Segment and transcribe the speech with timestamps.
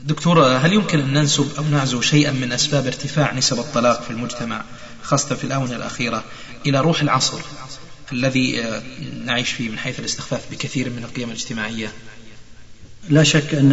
[0.00, 4.64] دكتور هل يمكن أن ننسب أو نعزو شيئا من أسباب ارتفاع نسب الطلاق في المجتمع
[5.02, 6.24] خاصة في الآونة الأخيرة
[6.66, 7.40] إلى روح العصر
[8.12, 8.82] الذي آه،
[9.24, 11.92] نعيش فيه من حيث الاستخفاف بكثير من القيم الاجتماعية؟
[13.08, 13.72] لا شك أن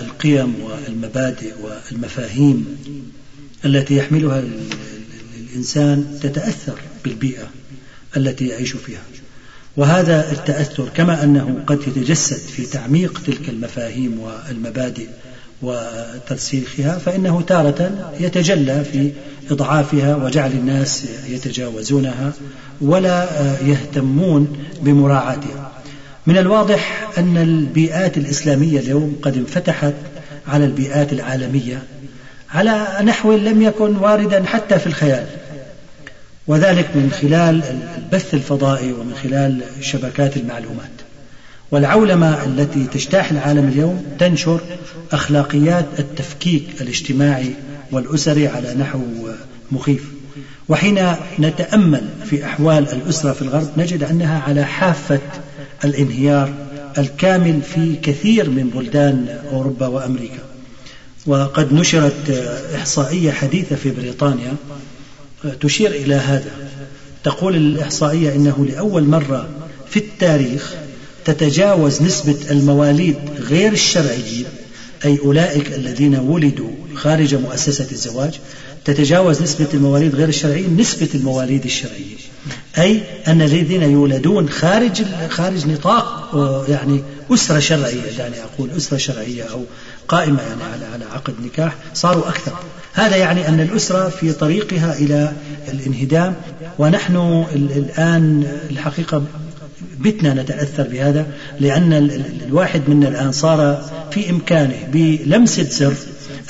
[0.00, 2.78] القيم والمبادئ والمفاهيم
[3.64, 4.44] التي يحملها
[5.36, 7.50] الإنسان تتأثر بالبيئة
[8.16, 9.02] التي يعيش فيها.
[9.76, 15.08] وهذا التأثر كما أنه قد يتجسد في تعميق تلك المفاهيم والمبادئ
[15.62, 19.12] وترسيخها فإنه تارة يتجلى في
[19.50, 22.32] إضعافها وجعل الناس يتجاوزونها
[22.80, 23.28] ولا
[23.66, 25.72] يهتمون بمراعاتها.
[26.26, 29.94] من الواضح أن البيئات الإسلامية اليوم قد انفتحت
[30.48, 31.82] على البيئات العالمية
[32.54, 35.26] على نحو لم يكن واردا حتى في الخيال
[36.46, 37.62] وذلك من خلال
[37.98, 41.03] البث الفضائي ومن خلال شبكات المعلومات.
[41.74, 44.60] والعولمة التي تجتاح العالم اليوم تنشر
[45.12, 47.54] أخلاقيات التفكيك الاجتماعي
[47.92, 49.00] والأسري على نحو
[49.72, 50.04] مخيف.
[50.68, 55.20] وحين نتأمل في أحوال الأسرة في الغرب نجد أنها على حافة
[55.84, 56.52] الانهيار
[56.98, 60.42] الكامل في كثير من بلدان أوروبا وأمريكا.
[61.26, 62.30] وقد نشرت
[62.74, 64.54] إحصائية حديثة في بريطانيا
[65.60, 66.50] تشير إلى هذا.
[67.24, 69.48] تقول الإحصائية أنه لأول مرة
[69.90, 70.74] في التاريخ
[71.24, 74.46] تتجاوز نسبة المواليد غير الشرعيين
[75.04, 78.40] أي أولئك الذين ولدوا خارج مؤسسة الزواج
[78.84, 82.18] تتجاوز نسبة المواليد غير الشرعيين نسبة المواليد الشرعيين
[82.78, 89.64] أي أن الذين يولدون خارج خارج نطاق يعني أسرة شرعية يعني أقول أسرة شرعية أو
[90.08, 92.52] قائمة يعني على على عقد نكاح صاروا أكثر.
[92.92, 95.32] هذا يعني أن الأسرة في طريقها إلى
[95.68, 96.34] الانهدام
[96.78, 99.22] ونحن الآن الحقيقة
[100.00, 101.26] بتنا نتأثر بهذا
[101.60, 101.92] لأن
[102.46, 105.94] الواحد منا الآن صار في إمكانه بلمسة زر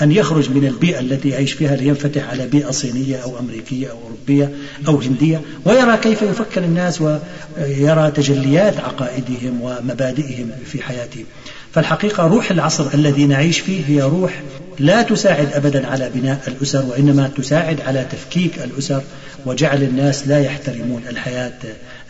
[0.03, 4.51] أن يخرج من البيئة التي يعيش فيها لينفتح على بيئة صينية أو أمريكية أو أوروبية
[4.89, 11.25] أو هندية ويرى كيف يفكر الناس ويرى تجليات عقائدهم ومبادئهم في حياتهم
[11.73, 14.43] فالحقيقة روح العصر الذي نعيش فيه هي روح
[14.79, 19.03] لا تساعد أبدا على بناء الأسر وإنما تساعد على تفكيك الأسر
[19.47, 21.53] وجعل الناس لا يحترمون الحياة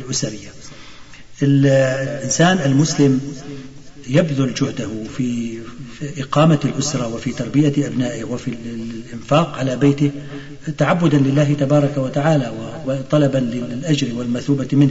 [0.01, 0.49] الأسرية.
[1.43, 3.21] الإنسان المسلم
[4.09, 5.59] يبذل جهده في
[6.19, 10.11] إقامة الأسرة وفي تربية أبنائه وفي الإنفاق على بيته
[10.79, 12.53] تعبدا لله تبارك وتعالى
[12.87, 14.91] وطلبا للأجر والمثوبة منه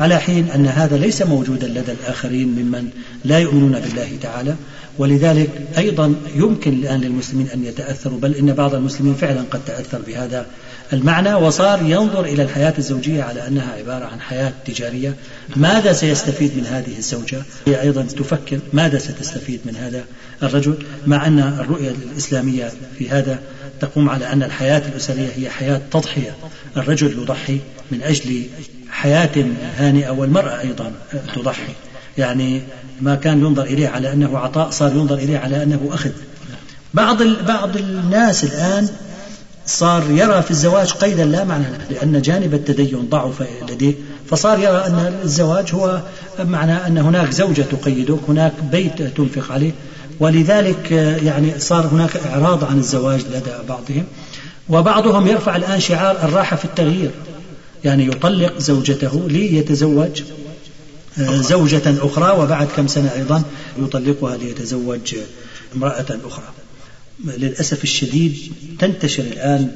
[0.00, 2.88] على حين أن هذا ليس موجودا لدى الآخرين ممن
[3.24, 4.56] لا يؤمنون بالله تعالى.
[4.98, 10.46] ولذلك أيضا يمكن الآن للمسلمين أن يتأثروا بل إن بعض المسلمين فعلا قد تأثر بهذا
[10.92, 15.14] المعنى وصار ينظر إلى الحياة الزوجية على أنها عبارة عن حياة تجارية.
[15.56, 20.04] ماذا سيستفيد من هذه الزوجة؟ هي أيضا تفكر ماذا ستستفيد من هذا
[20.42, 23.38] الرجل مع أن الرؤية الإسلامية في هذا
[23.80, 26.36] تقوم على أن الحياة الأسرية هي حياة تضحية.
[26.76, 27.58] الرجل يضحي
[27.90, 28.42] من أجل
[28.90, 29.46] حياة
[29.76, 30.92] هانئة والمرأة أيضا
[31.34, 31.72] تضحي.
[32.18, 32.62] يعني
[33.00, 36.10] ما كان ينظر إليه على أنه عطاء صار ينظر إليه على أنه أخذ.
[36.94, 38.88] بعض بعض الناس الآن
[39.66, 43.94] صار يرى في الزواج قيدا لا معنى له لأن جانب التدين ضعف لديه.
[44.30, 46.00] فصار يرى أن الزواج هو
[46.38, 49.72] معنى أن هناك زوجة تقيدك هناك بيت تنفق عليه.
[50.20, 50.90] ولذلك
[51.22, 54.04] يعني صار هناك إعراض عن الزواج لدى بعضهم.
[54.68, 57.10] وبعضهم يرفع الآن شعار الراحة في التغيير.
[57.84, 60.22] يعني يطلق زوجته ليتزوج
[61.18, 63.42] زوجة أخرى وبعد كم سنة أيضا
[63.78, 65.14] يطلقها ليتزوج
[65.76, 66.63] امرأة أخرى.
[67.24, 68.36] للأسف الشديد
[68.78, 69.70] تنتشر الآن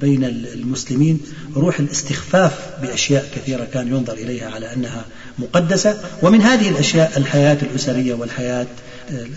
[0.00, 1.20] بين المسلمين
[1.56, 5.04] روح الاستخفاف بأشياء كثيرة كان ينظر إليها على أنها
[5.38, 6.00] مقدسة.
[6.22, 8.66] ومن هذه الأشياء الحياة الأسرية والحياة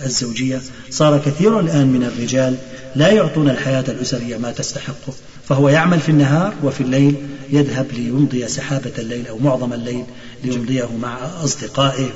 [0.06, 0.62] الزوجية.
[0.90, 2.56] صار كثير الآن من الرجال
[2.96, 5.14] لا يعطون الحياة الأسرية ما تستحقه
[5.50, 7.16] فهو يعمل في النهار وفي الليل
[7.52, 10.04] يذهب ليمضي سحابة الليل أو معظم الليل
[10.44, 12.10] ليمضيه مع أصدقائه.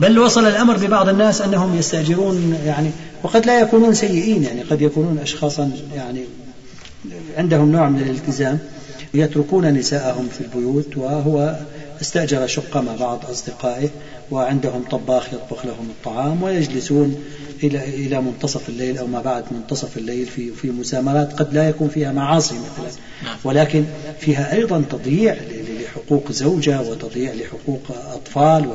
[0.00, 2.90] بل وصل الأمر ببعض الناس أنهم يستأجرون يعني
[3.22, 6.24] وقد لا يكونون سيئين يعني قد يكونون أشخاصا يعني
[7.36, 8.58] عندهم نوع من الالتزام
[9.14, 11.56] يتركون نساءهم في البيوت وهو
[12.00, 13.88] استأجر شقة مع بعض أصدقائه
[14.30, 17.22] وعندهم طباخ يطبخ لهم الطعام ويجلسون
[17.62, 21.88] إلى إلى منتصف الليل أو ما بعد منتصف الليل في في مسامرات قد لا يكون
[21.88, 22.92] فيها معاصي مثلا.
[23.44, 23.84] ولكن
[24.20, 25.36] فيها أيضا تضييع
[25.80, 27.82] لحقوق زوجة وتضييع لحقوق
[28.12, 28.68] أطفال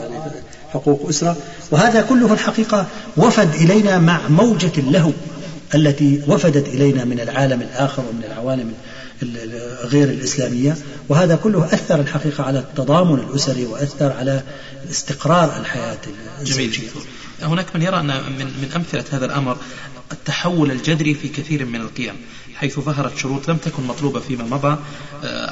[0.74, 1.38] وحقوق أسرة.
[1.72, 2.88] وهذا كله الحقيقة
[3.18, 5.12] وفد إلينا مع موجة اللهو
[5.76, 8.74] التي وفدت إلينا من العالم الآخر ومن العوالم
[9.84, 10.78] غير الإسلامية.
[11.10, 14.44] وهذا كله أثر الحقيقة على التضامن الأسري وأثر على
[14.90, 15.98] استقرار الحياة.
[16.42, 16.90] الزوجية
[17.42, 19.58] هناك من يرى أن من, من أمثلة هذا الأمر
[20.12, 22.16] التحول الجذري في كثير من القيم
[22.56, 24.78] حيث ظهرت شروط لم تكن مطلوبة فيما مضى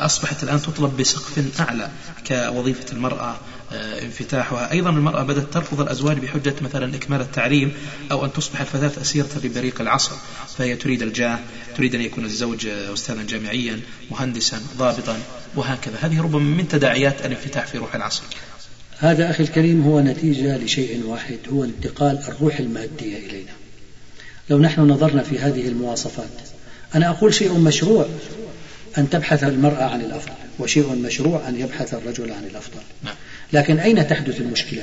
[0.06, 1.92] أصبحت الآن تطلب بسقف أعلى
[2.28, 3.36] كوظيفة المرأة.
[3.74, 4.72] انفتاحها.
[4.72, 7.74] أيضا المرأة بدأت ترفض الأزواج بحجة مثلا إكمال التعليم
[8.12, 10.16] أو أن تصبح الفتاة أسيرة لبريق العصر
[10.58, 11.40] فهي تريد الجاه
[11.78, 13.80] تريد أن يكون الزوج أستاذا جامعيا
[14.12, 15.18] مهندسا ضابطا
[15.56, 15.96] وهكذا.
[16.02, 18.24] هذه ربما من تداعيات الانفتاح في روح العصر.
[18.98, 23.52] هذا أخي الكريم هو نتيجة لشيء واحد هو انتقال الروح المادية إلينا.
[24.50, 26.30] لو نحن نظرنا في هذه المواصفات
[26.96, 28.08] أنا أقول شيء مشروع
[28.98, 32.82] أن تبحث المرأة عن الأفضل وشيء مشروع أن يبحث الرجل عن الأفضل.
[33.04, 33.16] نعم.
[33.54, 34.82] لكن أين تحدث المشكلة؟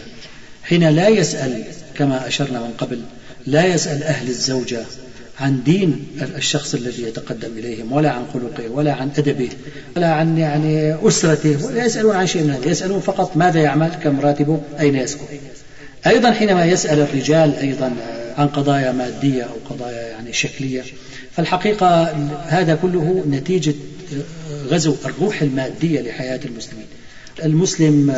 [0.63, 1.65] حين لا يسأل
[1.95, 3.01] كما أشرنا من قبل
[3.47, 4.81] لا يسأل أهل الزوجة
[5.41, 6.07] عن دين
[6.37, 9.49] الشخص الذي يتقدم إليهم ولا عن خلقه ولا عن أدبه
[9.97, 14.21] ولا عن يعني أسرته ولا يسألون عن شيء من هذا يسألون فقط ماذا يعمل كم
[14.21, 15.25] راتبه أين يسكن؟
[16.07, 17.93] أيضا حينما يسأل الرجال أيضا
[18.39, 20.83] عن قضايا مادية أو قضايا يعني شكلية
[21.37, 22.03] فالحقيقة
[22.47, 23.75] هذا كله نتيجة
[24.71, 26.87] غزو الروح المادية لحياة المسلمين.
[27.45, 28.15] المسلم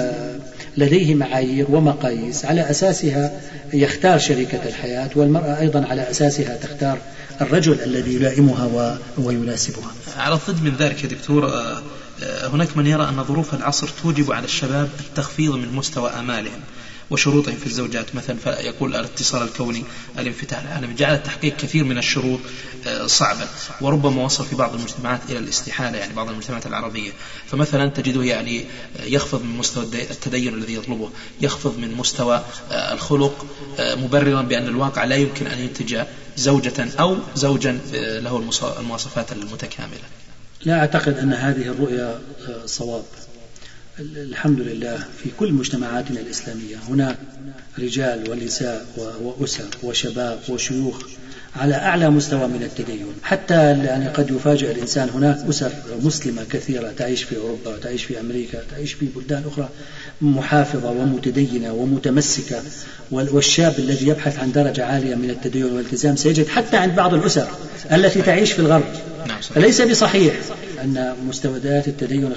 [0.77, 2.45] لديه معايير ومقاييس.
[2.45, 3.41] على أساسها
[3.73, 6.99] يختار شريكة الحياة والمرأة أيضا على أساسها تختار
[7.41, 9.93] الرجل الذي يلائمها ويناسبها.
[10.17, 11.83] على الضد من ذلك يا دكتور آه،
[12.23, 16.61] آه، هناك من يرى أن ظروف العصر توجب على الشباب التخفيض من مستوى آمالهم.
[17.13, 18.15] وشروطهم في الزوجات.
[18.15, 19.85] مثلا فيقول الاتصال الكوني
[20.19, 20.95] الانفتاح العالمي.
[20.95, 22.41] جعل تحقيق كثير من الشروط
[22.87, 23.49] آه، صعبا
[23.81, 27.13] وربما وصل في بعض المجتمعات إلى الاستحالة يعني بعض المجتمعات العربية.
[27.47, 31.11] فمثلا تجده يعني آه، يخفض من مستوى التدين الذي يطلبه
[31.41, 33.47] يخفض من مستوى آه، الخلق
[33.79, 36.05] مبررا بأن الواقع لا يمكن أن ينتج
[36.37, 38.45] زوجة أو زوجا له
[38.81, 40.07] المواصفات المتكاملة.
[40.65, 42.19] لا أعتقد أن هذه الرؤية
[42.67, 43.05] صواب.
[44.03, 46.77] الحمد لله في كل مجتمعاتنا الإسلامية.
[46.89, 47.17] هناك
[47.79, 48.87] رجال ونساء
[49.21, 51.03] وأسر وشباب وشيوخ
[51.57, 53.07] على أعلى مستوى من التدين.
[53.23, 55.73] حتى يعني قد يفاجئ الإنسان هناك أسر
[56.03, 59.69] مسلمة كثيرة تعيش في أوروبا وتعيش في أمريكا تعيش في بلدان أخرى
[60.21, 62.63] محافظة ومتدينة ومتمسكة.
[63.11, 67.49] والشاب الذي يبحث عن درجة عالية من التدين والالتزام سيجد حتى عند بعض الأسر
[67.93, 68.85] التي تعيش في الغرب.
[69.27, 70.35] نعم، فليس بصحيح
[70.83, 72.33] أن مستويات التدين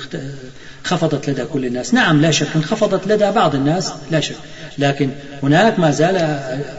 [0.86, 1.94] خفضت لدى كل الناس.
[1.94, 4.36] نعم لا شك انخفضت لدى بعض الناس لا شك.
[4.78, 5.10] لكن
[5.44, 6.16] هناك ما زال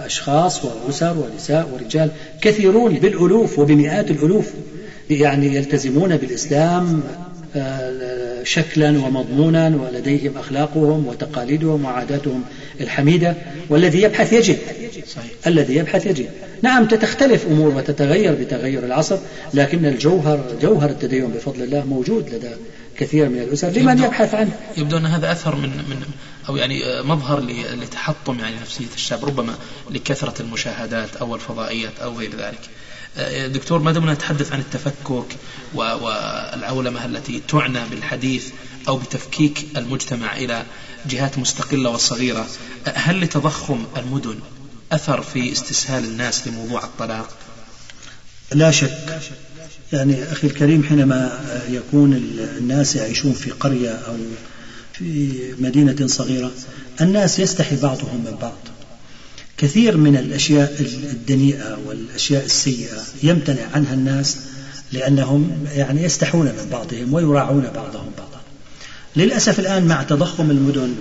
[0.04, 2.10] أشخاص وأسر ونساء ورجال
[2.40, 4.50] كثيرون بالألوف وبمئات الألوف
[5.10, 7.02] يعني يلتزمون بالإسلام
[7.56, 12.42] آه، شكلا ومضمونا ولديهم أخلاقهم وتقاليدهم وعاداتهم
[12.80, 13.34] الحميدة.
[13.68, 14.58] والذي يبحث يجد.
[15.46, 16.26] الذي يبحث يجد.
[16.62, 19.18] نعم تختلف أمور وتتغير بتغير العصر
[19.54, 22.50] لكن الجوهر جوهر التدين بفضل الله موجود لدى
[22.98, 24.60] كثير من الأسر لمن يبحث عنه.
[24.76, 26.02] يبدو أن هذا أثر من من
[26.48, 27.40] أو يعني مظهر
[27.74, 29.54] لتحطم يعني نفسية الشاب ربما
[29.90, 32.60] لكثرة المشاهدات أو الفضائيات أو غير ذلك.
[33.52, 35.36] دكتور ما دمنا نتحدث عن التفكك
[35.74, 38.48] والعولمة التي تعنى بالحديث
[38.88, 40.62] أو بتفكيك المجتمع إلى
[41.06, 42.46] جهات مستقلة وصغيرة
[42.94, 44.38] هل لتضخم المدن
[44.92, 47.28] أثر في استسهال الناس لموضوع الطلاق؟
[48.52, 49.20] لا شك.
[49.92, 51.40] يعني أخي الكريم حينما
[51.70, 52.14] يكون
[52.58, 54.14] الناس يعيشون في قرية أو
[54.92, 56.50] في مدينة صغيرة
[57.00, 58.58] الناس يستحي بعضهم من بعض.
[59.58, 60.76] كثير من الأشياء
[61.12, 64.36] الدنيئة والأشياء السيئة يمتنع عنها الناس
[64.92, 68.40] لأنهم يعني يستحون من بعضهم ويراعون بعضهم بعضا.
[69.16, 70.94] للأسف الآن مع تضخم المدن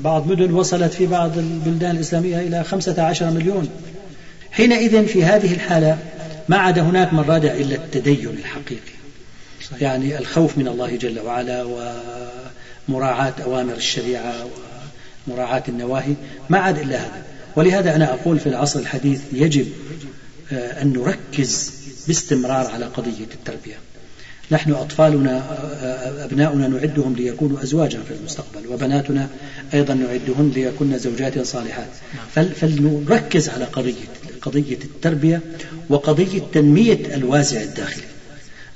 [0.00, 3.68] وبعض مدن وصلت في بعض البلدان الإسلامية إلى 15 مليون.
[4.50, 5.98] حينئذ في هذه الحالة
[6.48, 8.96] ما عاد هناك من رادع إلا التدين الحقيقي.
[9.80, 11.66] يعني الخوف من الله جل وعلا
[12.88, 14.46] ومراعاة أوامر الشريعة
[15.26, 16.14] ومراعاة النواهي
[16.50, 17.22] ما عاد إلا هذا.
[17.56, 19.66] ولهذا أنا أقول في العصر الحديث يجب
[20.52, 21.72] آه، أن نركز
[22.06, 23.76] باستمرار على قضية التربية.
[24.50, 29.28] نحن أطفالنا آه، آه، أبناؤنا نعدهم ليكونوا أزواجا في المستقبل وبناتنا
[29.74, 31.88] أيضا نعدهن ليكون زوجات صالحات.
[32.34, 33.92] فلنركز على قضية
[34.46, 35.40] قضية التربية
[35.88, 38.02] وقضية تنمية الوازع الداخلي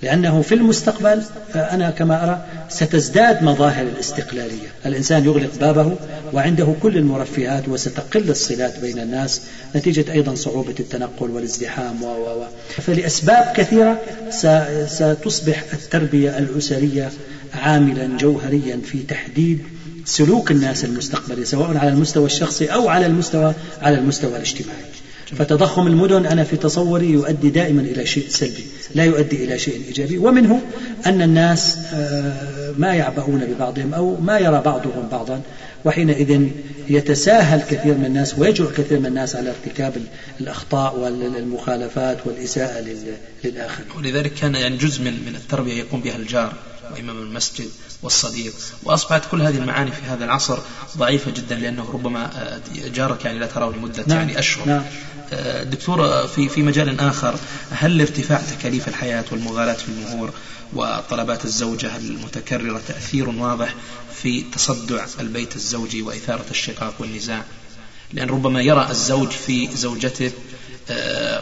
[0.02, 1.22] لأنه في المستقبل
[1.54, 4.68] أنا كما أرى ستزداد مظاهر الاستقلالية.
[4.86, 5.96] الإنسان يغلق بابه
[6.32, 9.40] وعنده كل المرفهات وستقل الصلات بين الناس
[9.76, 13.98] نتيجة أيضا صعوبة التنقل والازدحام و و فلأسباب كثيرة
[14.86, 17.10] ستصبح التربية الأسرية
[17.54, 19.62] عاملا جوهريا في تحديد
[20.04, 24.89] سلوك الناس المستقبلي سواء على المستوى الشخصي أو على المستوى على المستوى الاجتماعي.
[25.38, 26.26] فتضخم المدن.
[26.26, 30.18] أنا في تصوري يؤدي دائما إلى شيء سلبي لا يؤدي إلى شيء إيجابي.
[30.18, 30.60] ومنه
[31.06, 35.42] أن الناس آه، ما يعبؤون ببعضهم أو ما يرى بعضهم بعضا
[35.84, 36.48] وحينئذ
[36.88, 39.92] يتساهل كثير من الناس ويجرؤ كثير من الناس على ارتكاب
[40.40, 42.84] الأخطاء والمخالفات والإساءة
[43.44, 43.88] للآخرين.
[43.98, 46.54] ولذلك كان يعني جزء من التربية يقوم بها الجار.
[46.92, 47.70] وإمام المسجد
[48.02, 48.52] والصديق.
[48.82, 50.58] وأصبحت كل هذه المعاني في هذا العصر
[50.96, 54.66] ضعيفة جدا لأنه ربما آه، جارك يعني لا تراه لمدة نعم يعني أشهر.
[54.66, 54.82] نعم.
[55.32, 57.34] آه، دكتور آه، في في مجال آخر
[57.70, 60.30] هل ارتفاع تكاليف الحياة والمغالاة في المهور
[60.72, 63.74] وطلبات الزوجة المتكررة تأثير واضح
[64.22, 67.44] في تصدع البيت الزوجي وإثارة الشقاق والنزاع.
[68.12, 70.32] لأن ربما يرى الزوج في زوجته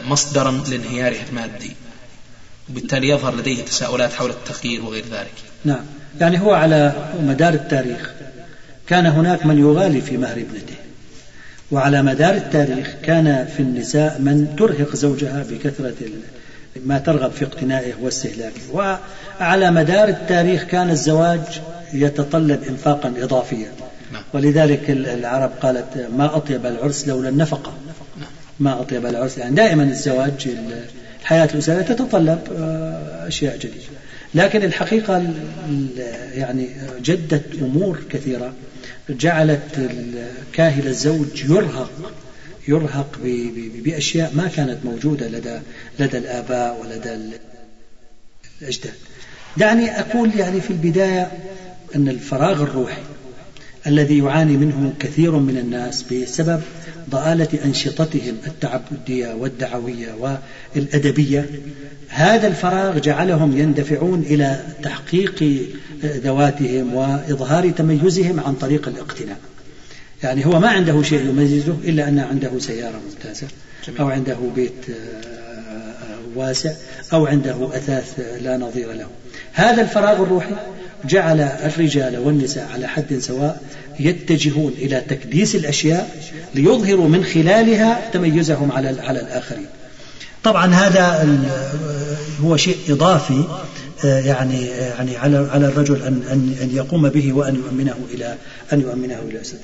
[0.07, 1.75] مصدرا لانهياره المادي.
[2.69, 5.33] وبالتالي يظهر لديه تساؤلات حول التغيير وغير ذلك.
[5.65, 5.81] نعم.
[6.21, 8.11] يعني هو على مدار التاريخ
[8.87, 10.75] كان هناك من يغالي في مهر ابنته.
[11.71, 15.95] وعلى مدار التاريخ كان في النساء من ترهق زوجها بكثرة
[16.85, 18.61] ما ترغب في اقتنائه واستهلاكه.
[18.73, 21.61] وعلى مدار التاريخ كان الزواج
[21.93, 23.71] يتطلب إنفاقا إضافيا.
[24.13, 24.23] نعم.
[24.33, 27.73] ولذلك العرب قالت ما أطيب العرس لولا النفقة.
[28.17, 28.29] نعم.
[28.59, 29.37] ما أطيب العرس.
[29.37, 30.49] يعني دائما الزواج
[31.29, 33.99] الحياة الاسريه تتطلب آه، أشياء جديدة.
[34.35, 35.33] لكن الحقيقة
[36.33, 36.69] يعني
[37.01, 38.53] جدت أمور كثيرة.
[39.09, 39.91] جعلت
[40.53, 42.13] كاهل الزوج يرهق
[42.67, 43.19] يرهق
[43.83, 45.59] بأشياء ما كانت موجودة لدى
[45.99, 47.31] لدى الآباء ولدى
[48.61, 48.93] الأجداد.
[49.57, 51.31] دعني أقول يعني في البداية
[51.95, 53.01] أن الفراغ الروحي
[53.87, 56.61] الذي يعاني منه كثير من الناس بسبب
[57.09, 60.37] ضآلة أنشطتهم التعبدية والدعوية
[60.75, 61.49] والأدبية
[62.09, 65.67] هذا الفراغ جعلهم يندفعون إلى تحقيق
[66.03, 69.37] ذواتهم وإظهار تميزهم عن طريق الاقتناء.
[70.23, 73.47] يعني هو ما عنده شيء يميزه إلا أن عنده سيارة ممتازة
[73.99, 74.85] أو عنده بيت
[76.35, 76.71] واسع
[77.13, 79.07] أو عنده أثاث لا نظير له.
[79.53, 80.55] هذا الفراغ الروحي
[81.05, 83.61] جعل الرجال والنساء على حد سواء
[83.99, 89.67] يتجهون إلى تكديس الأشياء ليظهروا من خلالها تميزهم على على الآخرين
[90.43, 91.27] طبعا هذا
[92.43, 93.43] هو شيء إضافي
[94.05, 98.35] آه، يعني يعني على على الرجل أن أن أن يقوم به وأن يؤمنه إلى
[98.73, 99.63] أن يؤمنه إلى سبيله.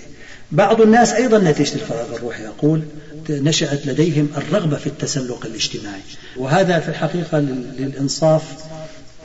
[0.52, 2.82] بعض الناس أيضا نتيجة الفراغ الروحي يقول
[3.30, 6.02] نشأت لديهم الرغبة في التسلق الاجتماعي
[6.38, 7.40] وهذا في الحقيقة
[7.80, 8.44] للإنصاف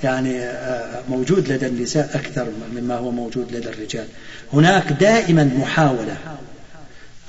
[0.05, 4.05] يعني آه، موجود لدى النساء أكثر مما هو موجود لدى الرجال.
[4.53, 6.17] هناك دائما محاولة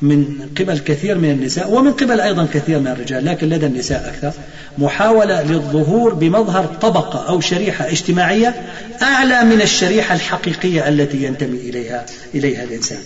[0.02, 4.34] من قبل كثير من النساء ومن قبل أيضا كثير من الرجال لكن لدى النساء أكثر
[4.78, 8.56] محاولة للظهور بمظهر طبقة أو شريحة اجتماعية
[9.02, 13.00] أعلى من الشريحة الحقيقية التي ينتمي إليها إليها الإنسان.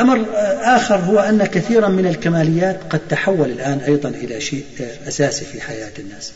[0.00, 0.26] أمر
[0.62, 4.64] آخر هو أن كثيرا من الكماليات قد تحول الآن أيضا إلى شيء
[5.08, 6.32] أساسي في حياة الناس.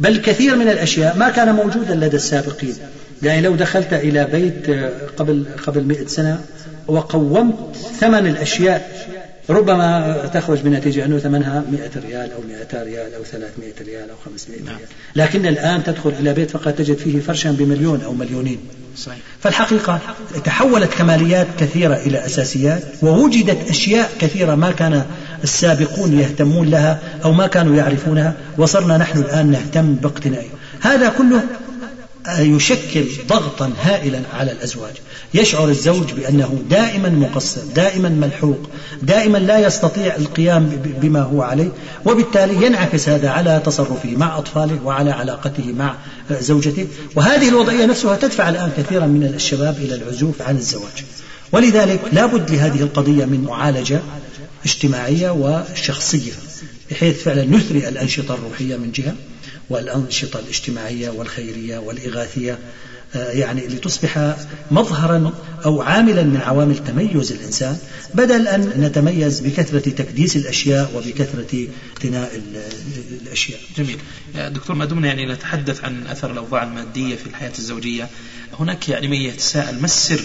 [0.00, 2.74] بل كثير من الأشياء ما كان موجودا لدى السابقين.
[3.22, 4.70] يعني لو دخلت إلى بيت
[5.16, 6.40] قبل قبل مئة سنة
[6.88, 9.06] وقومت ثمن الأشياء
[9.50, 14.62] ربما تخرج بنتيجة أنه ثمنها 100 ريال أو 200 ريال أو 300 ريال أو 500
[14.62, 14.76] نعم.
[14.76, 18.58] ريال لكن الآن تدخل إلى بيت فقط تجد فيه فرشا بمليون أو مليونين.
[19.40, 20.00] فالحقيقة
[20.44, 25.04] تحولت كماليات كثيرة إلى أساسيات ووجدت أشياء كثيرة ما كان
[25.44, 30.50] السابقون يهتمون لها أو ما كانوا يعرفونها وصرنا نحن الآن نهتم باقتنائها
[30.80, 31.42] هذا كله
[32.38, 34.92] يشكل ضغطا هائلا على الأزواج.
[35.34, 38.58] يشعر الزوج بأنه دائما مقصر دائما ملحوق
[39.02, 41.72] دائما لا يستطيع القيام بما هو عليه
[42.04, 45.94] وبالتالي ينعكس هذا على تصرفه مع أطفاله وعلى علاقته مع
[46.30, 46.86] زوجته.
[47.16, 51.04] وهذه الوضعية نفسها تدفع الآن كثيرا من الشباب إلى العزوف عن الزواج.
[51.52, 54.00] ولذلك لا بد لهذه القضية من معالجة
[54.64, 56.32] اجتماعية وشخصية
[56.90, 59.14] بحيث فعلا نثري الأنشطة الروحية من جهة.
[59.70, 62.58] والأنشطة الاجتماعية والخيرية والإغاثية
[63.14, 64.36] آه، يعني لتصبح
[64.70, 65.32] مظهرا
[65.64, 67.78] أو عاملا من عوامل تميز الإنسان
[68.14, 72.42] بدل أن نتميز بكثرة تكديس الأشياء وبكثرة اقتناء
[73.22, 73.60] الأشياء.
[73.76, 73.98] جميل.
[74.34, 78.08] دكتور ما دمنا يعني نتحدث عن أثر الأوضاع المادية في الحياة الزوجية.
[78.60, 80.20] هناك يعني من يتساءل ما السر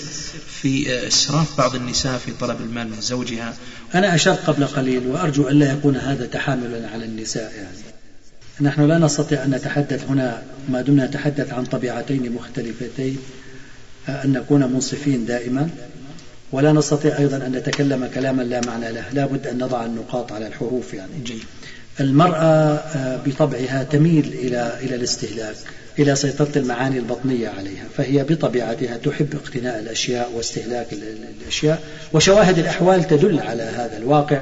[0.61, 3.55] في آه، إسراف بعض النساء في طلب المال من زوجها؟
[3.95, 7.90] أنا أشرت قبل قليل وأرجو أن لا يكون هذا تحاملا على النساء يعني.
[8.61, 13.17] نحن لا نستطيع أن نتحدث هنا ما دمنا نتحدث عن طبيعتين مختلفتين
[14.09, 15.69] أن نكون منصفين دائما
[16.51, 19.03] ولا نستطيع أيضا أن نتكلم كلاما لا معنى له.
[19.13, 21.11] لا بد أن نضع النقاط على الحروف يعني.
[21.23, 21.43] جيد.
[21.99, 22.79] المرأة
[23.25, 25.55] بطبعها تميل إلى إلى الاستهلاك
[25.99, 30.87] إلى سيطرة المعاني البطنية عليها فهي بطبيعتها تحب اقتناء الأشياء واستهلاك
[31.41, 34.41] الأشياء وشواهد الأحوال تدل على هذا الواقع.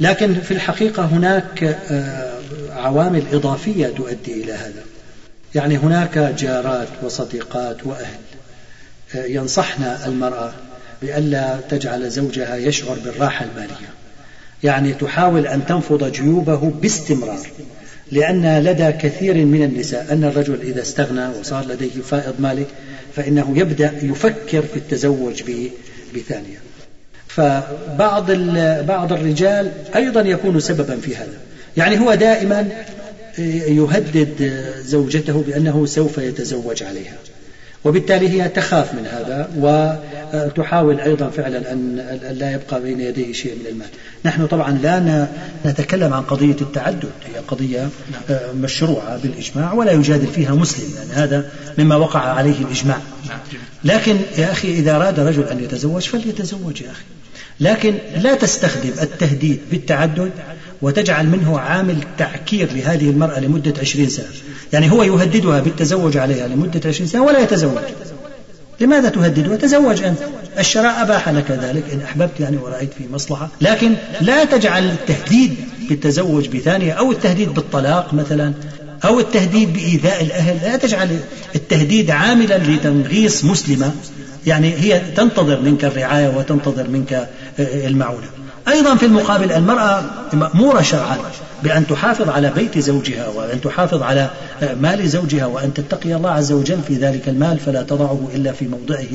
[0.00, 2.35] لكن في الحقيقة هناك آه،
[2.86, 4.82] عوامل إضافية تؤدي إلى هذا.
[5.54, 8.18] يعني هناك جارات وصديقات وأهل.
[9.14, 10.52] ينصحن المرأة
[11.02, 13.88] بألا تجعل زوجها يشعر بالراحة المالية.
[14.62, 17.46] يعني تحاول أن تنفض جيوبه باستمرار.
[18.12, 22.64] لأن لدى كثير من النساء أن الرجل إذا استغنى وصار لديه فائض مالي
[23.16, 25.42] فإنه يبدأ يفكر في التزوج
[26.14, 26.58] بثانية.
[27.28, 28.30] فبعض
[28.86, 31.45] بعض الرجال أيضا يكون سببا في هذا.
[31.76, 32.68] يعني هو دائما
[33.68, 37.16] يهدد زوجته بأنه سوف يتزوج عليها.
[37.84, 41.96] وبالتالي هي تخاف من هذا وتحاول أيضا فعلا أن
[42.30, 43.86] لا يبقى بين يديه شيء من المال.
[44.24, 45.26] نحن طبعا لا
[45.66, 47.04] نتكلم عن قضية التعدد.
[47.04, 47.88] هي قضية
[48.30, 50.94] آه، مشروعة بالإجماع ولا يجادل فيها مسلم.
[50.94, 52.98] لأن يعني هذا مما وقع عليه الإجماع.
[53.84, 57.04] لكن يا أخي إذا أراد رجل أن يتزوج فليتزوج يا أخي.
[57.60, 60.30] لكن لا تستخدم التهديد بالتعدد
[60.86, 64.26] وتجعل منه عامل تعكير لهذه المرأة لمدة عشرين سنة.
[64.72, 67.78] يعني هو يهددها بالتزوج عليها لمدة عشرين سنة ولا يتزوج.
[68.80, 70.18] لماذا تهددها تزوج أنت؟
[70.58, 73.48] الشراء أباح لك ذلك إن أحببت يعني ورأيت فيه مصلحة.
[73.60, 75.54] لكن لا تجعل التهديد
[75.88, 78.52] بالتزوج بثانية أو التهديد بالطلاق مثلا
[79.04, 80.56] أو التهديد بإيذاء الأهل.
[80.62, 81.18] لا تجعل
[81.54, 83.94] التهديد عاملا لتنغيص مسلمة.
[84.46, 87.28] يعني هي تنتظر منك الرعاية وتنتظر منك
[87.58, 88.26] المعونة.
[88.68, 91.18] أيضا في المقابل المرأة مأمورة شرعا
[91.62, 94.30] بأن تحافظ على بيت زوجها وأن تحافظ على
[94.80, 99.06] مال زوجها وأن تتقي الله عز وجل في ذلك المال فلا تضعه إلا في موضعه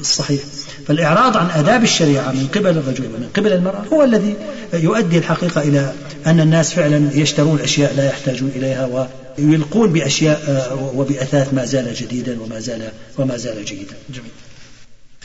[0.00, 0.40] الصحيح.
[0.86, 4.36] فالإعراض عن آداب الشريعة من قبل الرجل ومن قبل المرأة هو الذي
[4.74, 5.92] يؤدي الحقيقة إلى
[6.26, 10.40] أن الناس فعلا يشترون أشياء لا يحتاجون إليها ويلقون بأشياء
[10.94, 12.82] وبأثاث ما زال جديدا وما زال
[13.18, 13.94] وما زال جيدا.
[14.10, 14.30] جميل.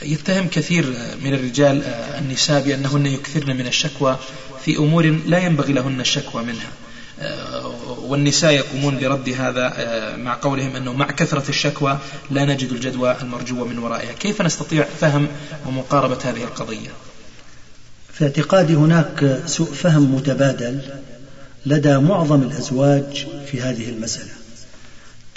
[0.02, 1.82] يتهم كثير من الرجال
[2.18, 4.18] النساء بأنهن يكثرن من الشكوى
[4.64, 6.70] في أمور لا ينبغي لهن الشكوى منها.
[7.86, 9.72] والنساء يقومون برد هذا
[10.16, 11.98] مع قولهم أنه مع كثرة الشكوى
[12.30, 14.12] لا نجد الجدوى المرجوة من ورائها.
[14.12, 15.28] كيف نستطيع فهم
[15.66, 16.90] ومقاربة هذه القضية؟
[18.12, 20.80] في اعتقادي هناك سوء فهم متبادل
[21.66, 24.37] لدى معظم الأزواج في هذه المسألة.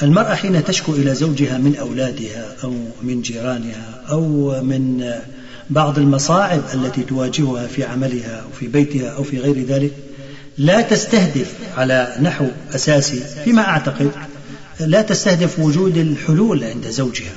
[0.04, 4.22] المرأة حين تشكو إلى زوجها من أولادها أو من جيرانها أو
[4.62, 5.12] من
[5.70, 9.92] بعض المصاعب التي تواجهها في عملها أو في بيتها أو في غير ذلك
[10.58, 14.12] لا تستهدف على نحو أساسي فيما أعتقد
[14.80, 17.34] لا تستهدف وجود الحلول عند زوجها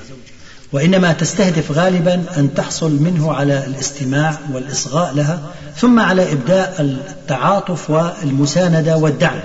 [0.72, 5.40] وإنما تستهدف غالبا أن تحصل منه على الاستماع والإصغاء لها
[5.76, 9.40] ثم على إبداء التعاطف والمساندة والدعم.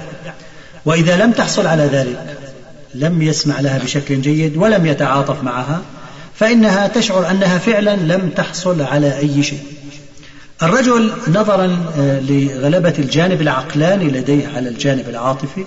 [0.86, 2.38] وإذا لم تحصل على ذلك
[2.96, 5.82] لم يسمع لها بشكل جيد ولم يتعاطف معها
[6.36, 9.60] فإنها تشعر أنها فعلا لم تحصل على أي شيء.
[10.64, 15.66] الرجل نظرا آه، لغلبة الجانب العقلاني لديه على الجانب العاطفي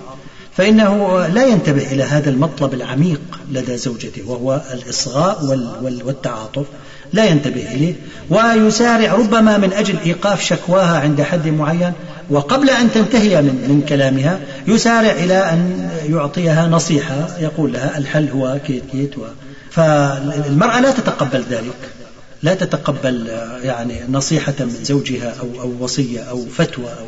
[0.57, 5.43] فإنه لا ينتبه إلى هذا المطلب العميق لدى زوجته وهو الإصغاء
[5.81, 6.65] والتعاطف
[7.13, 7.93] لا ينتبه إليه
[8.29, 11.93] ويسارع ربما من أجل إيقاف شكواها عند حد معين.
[12.29, 18.59] وقبل أن تنتهي من, من كلامها يسارع إلى أن يعطيها نصيحة يقول لها الحل هو
[18.67, 19.21] كيت كيت و.
[19.71, 21.89] فالمرأة لا تتقبل ذلك.
[22.43, 23.27] لا تتقبل
[23.63, 27.05] يعني نصيحة من زوجها أو أو وصية أو فتوى أو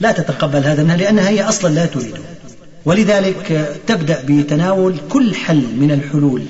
[0.00, 2.20] لا تتقبل هذا منها لأنها هي أصلا لا تريده.
[2.84, 6.42] ولذلك تبدأ بتناول كل حل من الحلول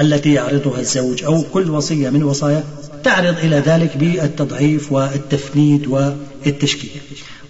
[0.00, 2.64] التي يعرضها الزوج أو كل وصية من وصايا
[3.04, 6.90] تعرض إلى ذلك بالتضعيف والتفنيد والتشكيك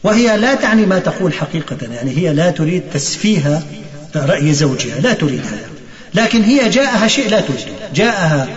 [0.05, 3.63] وهي لا تعني ما تقول حقيقة يعني هي لا تريد تسفيه
[4.17, 5.71] رأي زوجها لا تريد هذا.
[6.15, 8.49] لكن هي جاءها شيء لا تريده جاءها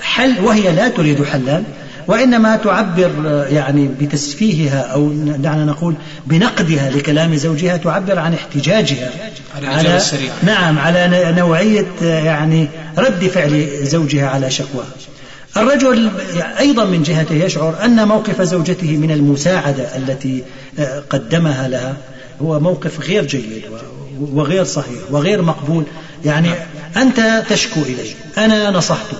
[0.00, 1.62] حل وهي لا تريد حلا.
[2.08, 3.10] وإنما تعبر
[3.50, 5.94] يعني بتسفيهها أو دعنا نقول
[6.26, 9.10] بنقدها لكلام زوجها تعبر عن احتجاجها
[9.62, 10.00] على
[10.42, 12.68] نعم على نوعية يعني
[12.98, 14.86] رد فعل زوجها على شكواها
[15.56, 16.10] الرجل
[16.58, 20.42] أيضا من جهته يشعر أن موقف زوجته من المساعدة التي
[20.78, 21.96] آه، قدمها لها
[22.42, 23.62] هو موقف غير جيد
[24.20, 25.84] وغير صحيح وغير مقبول.
[26.24, 26.50] يعني
[26.96, 29.16] أنت تشكو إلي أنا نصحتك.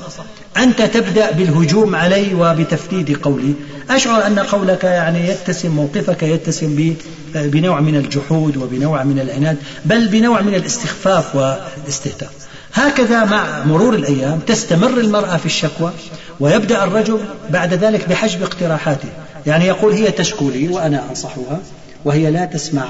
[0.58, 3.54] أنت تبدأ بالهجوم علي وبتفديد قولي.
[3.90, 6.94] أشعر أن قولك يعني يتسم موقفك يتسم
[7.34, 12.28] بنوع من الجحود وبنوع من العناد بل بنوع من الاستخفاف والاستهتار.
[12.74, 15.92] هكذا مع مرور الأيام تستمر المرأة في الشكوى
[16.40, 19.08] ويبدأ الرجل بعد ذلك بحجب اقتراحاته.
[19.46, 21.60] يعني يقول هي تشكو لي وأنا أنصحها
[22.04, 22.86] وهي لا تسمع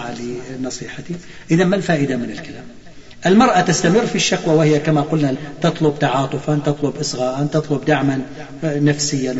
[0.61, 1.15] لنصيحتي.
[1.51, 2.65] إذا ما الفائدة من الكلام؟
[3.27, 8.21] المرأة تستمر في الشكوى وهي كما قلنا تطلب تعاطفا تطلب إصغاء تطلب دعما
[8.65, 9.37] نفسيا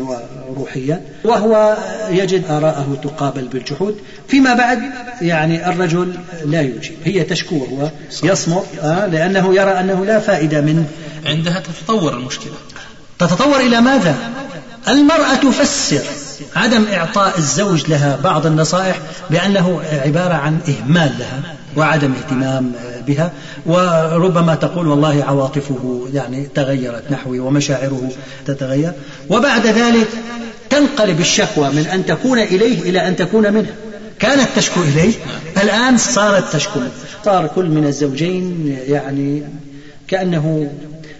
[0.49, 1.01] وروحيا.
[1.23, 1.77] وهو
[2.09, 3.97] يجد آراءه تقابل بالجحود.
[4.27, 4.79] فيما بعد
[5.21, 6.13] يعني الرجل
[6.45, 6.97] لا يجيب.
[7.05, 7.91] هي تشكو وهو
[8.23, 10.85] يصمت آه، لأنه يرى أنه لا فائدة من
[11.25, 12.53] عندها تتطور المشكلة.
[13.19, 14.15] تتطور إلى ماذا؟
[14.87, 16.01] المرأة تفسر
[16.55, 21.58] عدم إعطاء الزوج لها بعض النصائح بأنه عبارة عن إهمال لها.
[21.77, 22.71] وعدم اهتمام
[23.07, 23.31] بها
[23.65, 28.11] وربما تقول والله عواطفه يعني تغيرت نحوي ومشاعره
[28.45, 28.91] تتغير.
[29.29, 30.07] وبعد ذلك
[30.69, 33.75] تنقلب الشكوى من أن تكون إليه إلى أن تكون منه.
[34.19, 35.13] كانت تشكو إليه
[35.63, 36.79] الآن صارت تشكو
[37.25, 39.43] صار كل من الزوجين يعني
[40.07, 40.71] كأنه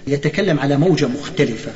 [0.07, 1.71] يتكلم على موجة مختلفة.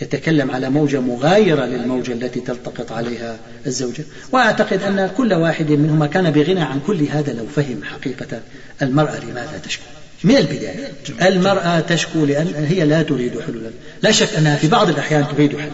[0.00, 4.04] يتكلم على موجة مغايرة للموجة التي تلتقط عليها الزوجة.
[4.32, 8.40] وأعتقد أن كل واحد منهما كان بغنى عن كل هذا لو فهم حقيقة
[8.82, 9.84] المرأة لماذا تشكو.
[10.24, 10.92] من البداية.
[11.22, 13.70] المرأة تشكو لأن هي لا تريد حلولا.
[14.02, 15.70] لا شك أنها في بعض الأحيان تريد حلا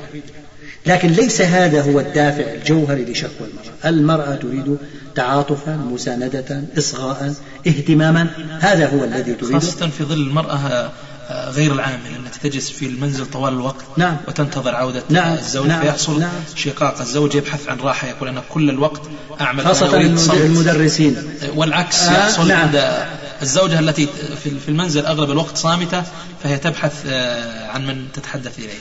[0.87, 3.91] لكن ليس هذا هو الدافع الجوهري لشكوى المرأة.
[3.91, 4.77] المرأة تريد
[5.15, 7.35] تعاطفا مساندة إصغاء
[7.67, 8.29] اهتماما.
[8.61, 10.93] هذا هو الذي تريده خاصة في ظل المرأة
[11.31, 12.26] غير العامل.
[12.49, 14.17] تجلس في المنزل طوال الوقت نعم.
[14.29, 15.33] وتنتظر عودة نعم.
[15.33, 15.83] الزوج نعم.
[15.83, 16.21] فيحصل.
[16.21, 16.31] نعم.
[16.57, 19.03] شقاق الزوج يبحث عن راحة يقول أنا كل الوقت
[19.41, 19.97] أعمل خاصة
[20.33, 21.17] المدرسين.
[21.55, 22.61] والعكس آه يحصل نعم.
[22.61, 23.07] عند
[23.43, 24.09] الزوجة التي
[24.43, 26.03] في المنزل أغلب الوقت صامتة
[26.43, 28.79] فهي تبحث آه، عن من تتحدث إليه.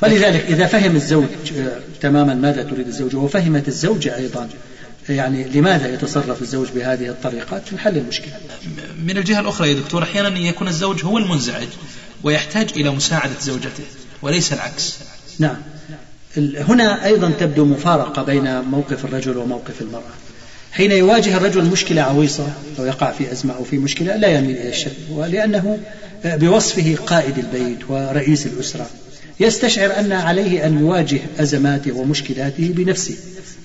[0.00, 4.48] فلذلك إذا فهم الزوج آه، تماما ماذا تريد الزوجة وفهمت الزوجة أيضا
[5.08, 8.32] يعني لماذا يتصرف الزوج بهذه الطريقات تنحل المشكلة.
[9.06, 11.68] من الجهة الأخرى يا دكتور أحيانا يكون الزوج هو المنزعج.
[12.24, 13.84] ويحتاج إلى مساعدة زوجته
[14.22, 14.98] وليس العكس.
[15.38, 15.56] نعم.
[16.38, 20.12] هنا أيضا تبدو مفارقة بين موقف الرجل وموقف المرأة.
[20.72, 22.46] حين يواجه الرجل مشكلة عويصة
[22.78, 25.78] أو يقع في أزمة أو في مشكلة لا يميل إلى الشك ولأنه
[26.24, 28.86] بوصفه قائد البيت ورئيس الأسرة.
[29.40, 33.14] يستشعر أن عليه أن يواجه أزماته ومشكلاته بنفسه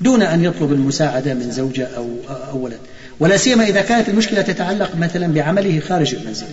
[0.01, 2.79] دون أن يطلب المساعدة من زوجة أو, أو ولد.
[3.19, 6.45] ولا سيما إذا كانت المشكلة تتعلق مثلا بعمله خارج المنزل.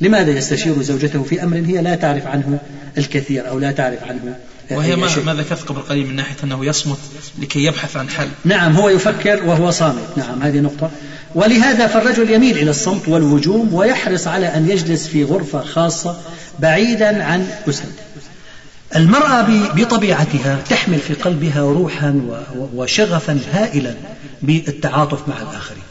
[0.00, 2.58] لماذا يستشير زوجته في أمر هي لا تعرف عنه
[2.98, 4.36] الكثير أو لا تعرف عنه؟
[4.70, 6.98] وهي ما, ما ذكرت قبل قليل من ناحية أنه يصمت
[7.38, 10.08] لكي يبحث عن حل؟ نعم هو يفكر وهو صامت.
[10.16, 10.90] نعم هذه نقطة.
[11.34, 16.16] ولهذا فالرجل يميل إلى الصمت والهجوم ويحرص على أن يجلس في غرفة خاصة
[16.58, 18.02] بعيدا عن أسرته.
[18.96, 22.20] المرأة بطبيعتها تحمل في قلبها روحا
[22.74, 23.94] وشغفا هائلا
[24.42, 25.82] بالتعاطف مع الآخرين.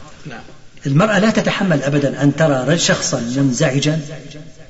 [0.86, 4.00] المرأة لا تتحمل أبدا أن ترى شخصا منزعجا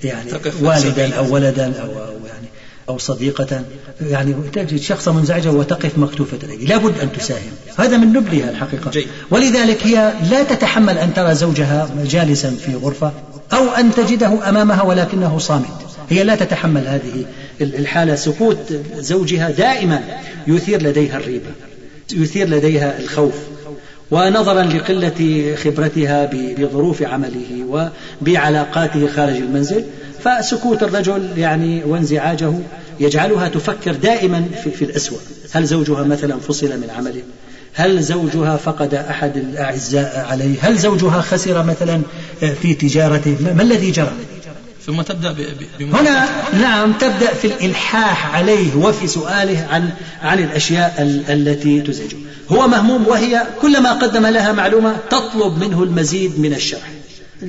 [0.05, 1.91] يعني والدا أو ولدا أو
[2.27, 2.49] يعني
[2.89, 3.63] أو صديقة.
[4.01, 7.53] يعني تجد شخصا منزعجا وتقف مكتوفة الأيدي لابد أن تساهم.
[7.77, 8.91] هذا من نبلها الحقيقة.
[8.91, 9.07] جي.
[9.31, 13.13] ولذلك هي لا تتحمل أن ترى زوجها جالسا في غرفة
[13.53, 15.87] أو أن تجده أمامها ولكنه صامت.
[16.11, 17.25] هي لا تتحمل هذه
[17.61, 18.15] الحالة.
[18.15, 20.03] سكوت زوجها دائما
[20.47, 21.51] يثير لديها الريبة
[22.13, 23.35] يثير لديها الخوف.
[24.11, 27.91] ونظرا لقلة خبرتها بظروف عمله
[28.23, 29.85] وبعلاقاته خارج المنزل.
[30.25, 32.53] فسكوت الرجل يعني وانزعاجه
[33.01, 34.45] يجعلها تفكر دائما
[34.75, 35.19] في, الأسوأ.
[35.53, 37.23] هل زوجها مثلا فصل من عمله؟
[37.75, 42.03] هل زوجها فقد أحد الأعزاء عليه؟ هل زوجها خسر مثلا
[42.63, 44.13] في تجارته؟ ما الذي جرى؟
[44.89, 45.35] ثم تبدأ
[45.81, 49.91] هنا نعم تبدأ في الإلحاح عليه وفي سؤاله عن
[50.23, 50.95] عن الأشياء
[51.29, 52.17] التي تزعجه
[52.49, 56.91] هو مهموم وهي كلما قدم لها معلومة تطلب منه المزيد من الشرح.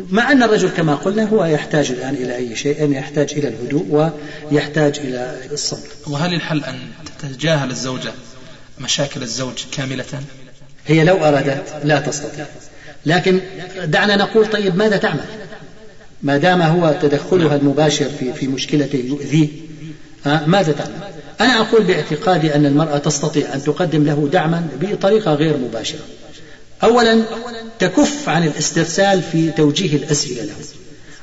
[0.10, 4.12] مع أن الرجل كما قلنا هو يحتاج الآن إلى أي شيء يحتاج إلى الهدوء
[4.52, 5.88] ويحتاج إلى الصمت.
[6.08, 6.80] وهل الحل أن
[7.20, 8.12] تتجاهل الزوجة
[8.80, 10.06] مشاكل الزوج كاملة؟
[10.88, 12.46] هي لو أرادت لا تستطيع.
[13.06, 13.40] لكن
[13.84, 15.26] دعنا نقول طيب ماذا تعمل؟
[16.24, 19.48] ما دام هو تدخلها المباشر في في مشكلته يؤذيه
[20.26, 26.00] ماذا تعمل؟ أنا أقول باعتقادي أن المرأة تستطيع أن تقدم له دعما بطريقة غير مباشرة.
[26.84, 27.22] أولا
[27.80, 30.54] تكف عن الاسترسال في توجيه الأسئلة له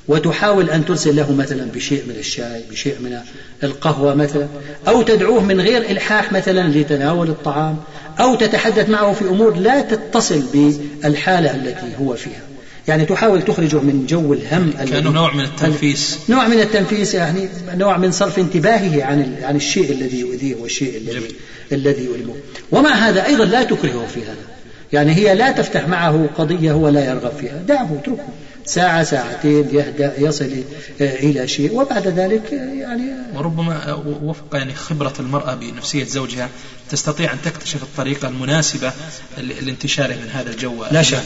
[0.08, 3.18] وتحاول أن ترسل له مثلا بشيء من الشاي بشيء من
[3.64, 4.48] القهوة مثلا
[4.88, 7.76] أو تدعوه من غير إلحاح مثلا لتناول الطعام
[8.20, 12.42] أو تتحدث معه في أمور لا تتصل بالحالة التي هو فيها
[12.88, 16.18] يعني تحاول تخرجه من جو الهم كأنه نوع من التنفيس.
[16.28, 21.28] نوع من التنفيس يعني نوع من صرف انتباهه عن عن الشيء الذي يؤذيه والشيء الذي
[21.72, 22.34] الذي يؤلمه.
[22.72, 24.46] ومع هذا؟ أيضا لا تكرهه في هذا.
[24.92, 27.62] يعني هي لا تفتح معه قضية هو لا يرغب فيها.
[27.68, 28.28] دعه اتركه.
[28.66, 30.62] ساعة ساعتين يهدأ يصل
[31.00, 31.72] إلى شيء.
[31.72, 36.48] وبعد ذلك يعني وربما وفق يعني خبرة المرأة بنفسية زوجها
[36.90, 38.92] تستطيع أن تكتشف الطريقة المناسبة
[39.38, 40.84] لانتشاره من هذا الجو.
[40.90, 41.22] لا شك.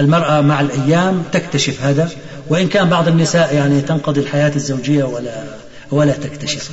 [0.00, 2.10] المرأة مع الأيام تكتشف هذا
[2.48, 5.44] وإن كان بعض النساء يعني تنقضي الحياة الزوجية ولا
[5.90, 6.70] ولا تكتشف.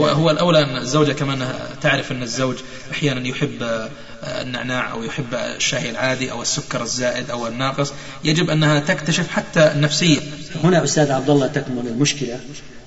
[0.00, 1.48] هو هو الأولى أن الزوجة كمان
[1.82, 2.56] تعرف أن الزوج
[2.92, 3.88] أحيانا يحب
[4.22, 7.92] النعناع أو يحب الشاي العادي أو السكر الزائد أو الناقص
[8.24, 10.20] يجب أنها تكتشف حتى النفسية.
[10.64, 12.40] هنا أستاذ عبد الله تكمن المشكلة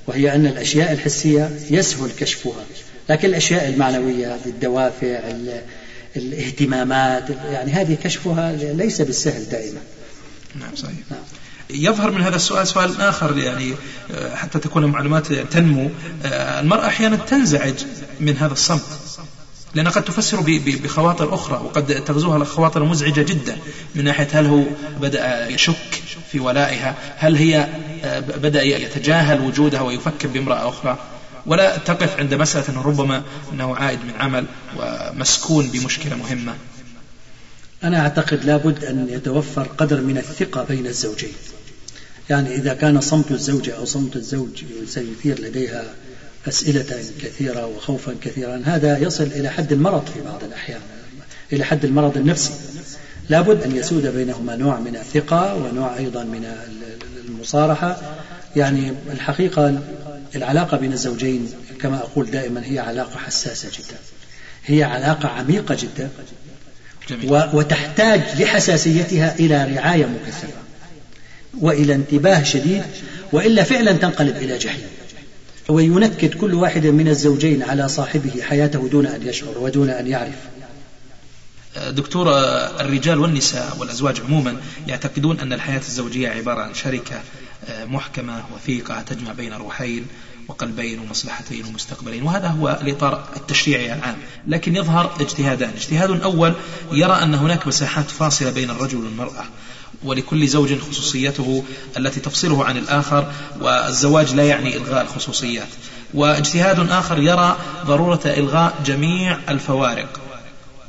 [0.07, 2.63] وهي أن الأشياء الحسية يسهل كشفها
[3.09, 5.19] لكن الأشياء المعنوية الدوافع
[6.15, 9.79] الاهتمامات يعني هذه كشفها ليس بالسهل دائما.
[10.59, 10.97] نعم صحيح.
[11.11, 11.19] نعم.
[11.69, 13.73] يظهر من هذا السؤال سؤال آخر يعني
[14.11, 15.91] آه، حتى تكون المعلومات تنمو.
[16.23, 17.73] آه، المرأة أحيانا تنزعج
[18.19, 18.81] من هذا الصمت
[19.75, 20.43] لأنها قد تفسر
[20.83, 23.57] بخواطر أخرى وقد تغزوها الخواطر مزعجة جدا.
[23.95, 24.63] من ناحية هل هو
[25.01, 27.67] بدأ يشك في ولائها؟ هل هي
[28.03, 30.97] آه، بدأ يتجاهل وجودها ويفكر بامرأة أخرى؟
[31.45, 33.23] ولا تقف عند مسألة أنه ربما
[33.53, 34.45] أنه عائد من عمل
[34.77, 36.55] ومسكون بمشكلة مهمة.
[37.83, 41.33] أنا أعتقد لابد أن يتوفر قدر من الثقة بين الزوجين.
[42.29, 45.83] يعني إذا كان صمت الزوجة أو صمت الزوج سيثير لديها
[46.47, 50.81] أسئلة كثيرة وخوفا كثيرا هذا يصل إلى حد المرض في بعض الأحيان
[51.53, 52.51] إلى حد المرض النفسي.
[53.29, 56.45] لابد أن يسود بينهما نوع من الثقة ونوع أيضا من
[57.27, 58.01] المصارحة.
[58.55, 59.81] يعني الحقيقة
[60.35, 61.49] العلاقة بين الزوجين
[61.81, 63.97] كما أقول دائما هي علاقة حساسة جدا
[64.65, 66.09] هي علاقة عميقة جدا.
[67.09, 67.49] جميل.
[67.53, 70.53] وتحتاج لحساسيتها إلى رعاية مكثفة
[71.61, 72.83] وإلى انتباه شديد
[73.31, 74.87] وإلا فعلا تنقلب إلى جحيم
[75.69, 80.35] وينكد كل واحد من الزوجين على صاحبه حياته دون أن يشعر ودون أن يعرف
[81.89, 82.27] دكتور
[82.81, 87.21] الرجال والنساء والأزواج عموما يعتقدون أن الحياة الزوجية عبارة عن شركة
[87.69, 90.07] آه، محكمة وثيقة تجمع بين روحين
[90.53, 92.23] وقلبين ومصلحتين ومستقبلين.
[92.23, 94.15] وهذا هو الإطار التشريعي العام.
[94.47, 95.69] لكن يظهر اجتهادان.
[95.69, 96.53] اجتهاد أول
[96.91, 99.45] يرى أن هناك مساحات فاصلة بين الرجل والمرأة
[100.03, 101.63] ولكل زوج خصوصيته
[101.97, 105.67] التي تفصله عن الآخر والزواج لا يعني إلغاء الخصوصيات.
[106.13, 110.21] واجتهاد آخر يرى ضرورة إلغاء جميع الفوارق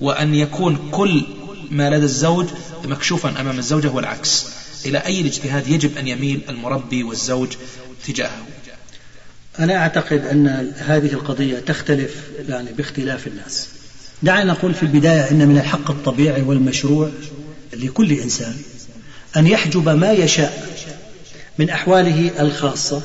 [0.00, 1.24] وأن يكون كل
[1.70, 2.46] ما لدى الزوج
[2.85, 4.46] مكشوفا أمام الزوجة والعكس.
[4.87, 7.48] إلى أي الاجتهاد يجب أن يميل المربي والزوج
[8.07, 8.46] تجاهه.
[9.59, 12.14] أنا أعتقد أن هذه القضية تختلف
[12.49, 13.69] يعني باختلاف الناس.
[14.23, 17.11] دعنا نقول في البداية أن من الحق الطبيعي والمشروع
[17.73, 18.55] لكل إنسان
[19.37, 20.69] أن يحجب ما يشاء
[21.59, 23.03] من أحواله الخاصة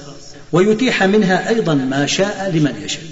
[0.52, 3.04] ويتيح منها أيضا ما شاء لمن يشاء.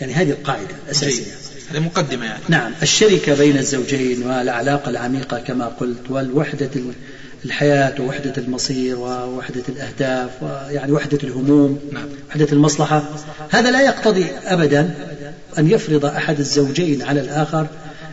[0.00, 1.32] يعني هذه القاعدة الأساسية.
[1.70, 2.42] هذه مقدمة يعني.
[2.48, 2.72] نعم.
[2.82, 6.70] الشركة بين الزوجين والعلاقة العميقة كما قلت والوحدة
[7.44, 12.06] الحياة ووحدة المصير ووحدة الأهداف ويعني وحدة الهموم نعم.
[12.30, 13.02] وحدة المصلحة.
[13.50, 14.94] هذا لا يقتضي أبدا
[15.58, 17.66] أن يفرض أحد الزوجين على الآخر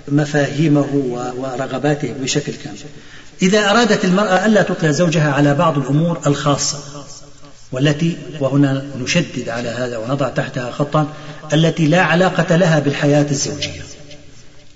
[0.08, 0.88] مفاهيمه
[1.38, 2.78] ورغباته بشكل كامل.
[3.42, 6.78] إذا أرادت المرأة ألا تطلع زوجها على بعض الأمور الخاصة
[7.72, 11.08] والتي وهنا نشدد على هذا ونضع تحتها خطا
[11.54, 13.82] التي لا علاقة لها بالحياة الزوجية.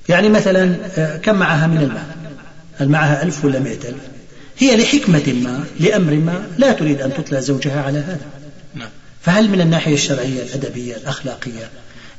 [0.10, 2.04] يعني مثلا آه، كم معها من المال؟
[2.78, 4.15] هل معها ألف ولا مئة ألف؟
[4.58, 8.26] هي لحكمة ما لأمر ما لا تريد أن تطلع زوجها على هذا.
[8.76, 8.90] نعم.
[9.22, 11.70] فهل من الناحية الشرعية الأدبية الأخلاقية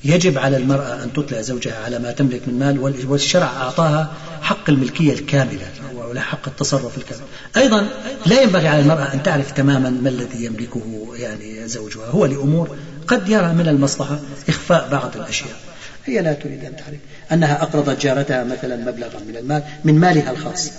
[0.04, 5.12] يجب على المرأة أن تطلع زوجها على ما تملك من مال والشرع أعطاها حق الملكية
[5.12, 7.22] الكاملة ولا حق التصرف الكامل.
[7.56, 7.88] أيضا
[8.26, 10.82] لا ينبغي على المرأة أن تعرف تماما ما الذي يملكه
[11.16, 12.06] يعني زوجها.
[12.06, 14.18] هو لأمور قد يرى من المصلحة
[14.48, 15.56] إخفاء بعض الأشياء.
[16.04, 16.98] هي لا تريد أن تعرف
[17.32, 20.70] أنها أقرضت جارتها مثلا مبلغا من المال من مالها الخاص.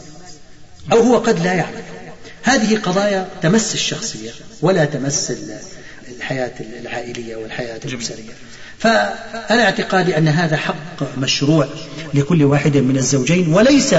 [0.91, 1.83] أو هو قد لا يعرف.
[2.43, 5.33] هذه قضايا تمس الشخصية ولا تمس
[6.17, 8.33] الحياة العائلية والحياة الأسرية.
[8.79, 11.67] فأنا اعتقادي أن هذا حق مشروع
[12.13, 13.95] لكل واحد من الزوجين وليس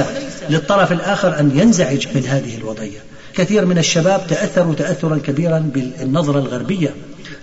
[0.51, 2.99] للطرف الآخر أن ينزعج من هذه الوضعية.
[3.35, 6.95] كثير من الشباب تأثروا تأثرا كبيرا بالنظرة الغربية.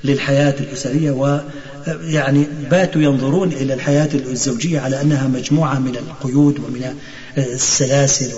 [0.03, 6.95] للحياة الأسرية ويعني باتوا ينظرون إلى الحياة الزوجية على أنها مجموعة من القيود ومن
[7.37, 8.31] السلاسل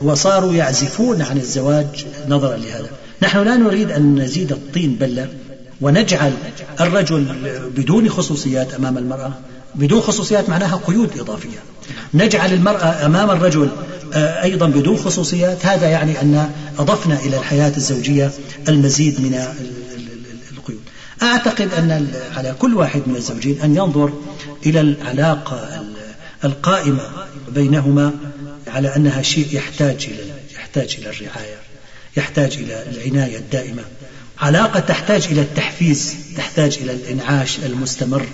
[0.00, 2.88] وصاروا يعزفون عن الزواج نظرا لهذا.
[3.22, 5.28] نحن لا نريد أن نزيد الطين بلة
[5.80, 6.32] ونجعل
[6.80, 7.26] الرجل
[7.76, 9.32] بدون خصوصيات أمام المرأة.
[9.74, 11.58] بدون خصوصيات معناها قيود إضافية.
[12.14, 13.68] نجعل المرأة أمام الرجل
[14.14, 15.66] آه، أيضا بدون خصوصيات.
[15.66, 18.30] هذا يعني أن أضفنا إلى الحياة الزوجية
[18.68, 19.34] المزيد من
[21.22, 24.12] أعتقد أن على كل واحد من الزوجين أن ينظر
[24.66, 25.84] إلى العلاقة
[26.44, 27.02] القائمة
[27.48, 28.12] بينهما
[28.66, 31.56] على أنها شيء يحتاج إلى يحتاج إلى الرعاية
[32.16, 33.82] يحتاج إلى العناية الدائمة.
[34.40, 38.26] علاقة تحتاج إلى التحفيز تحتاج إلى الإنعاش المستمر.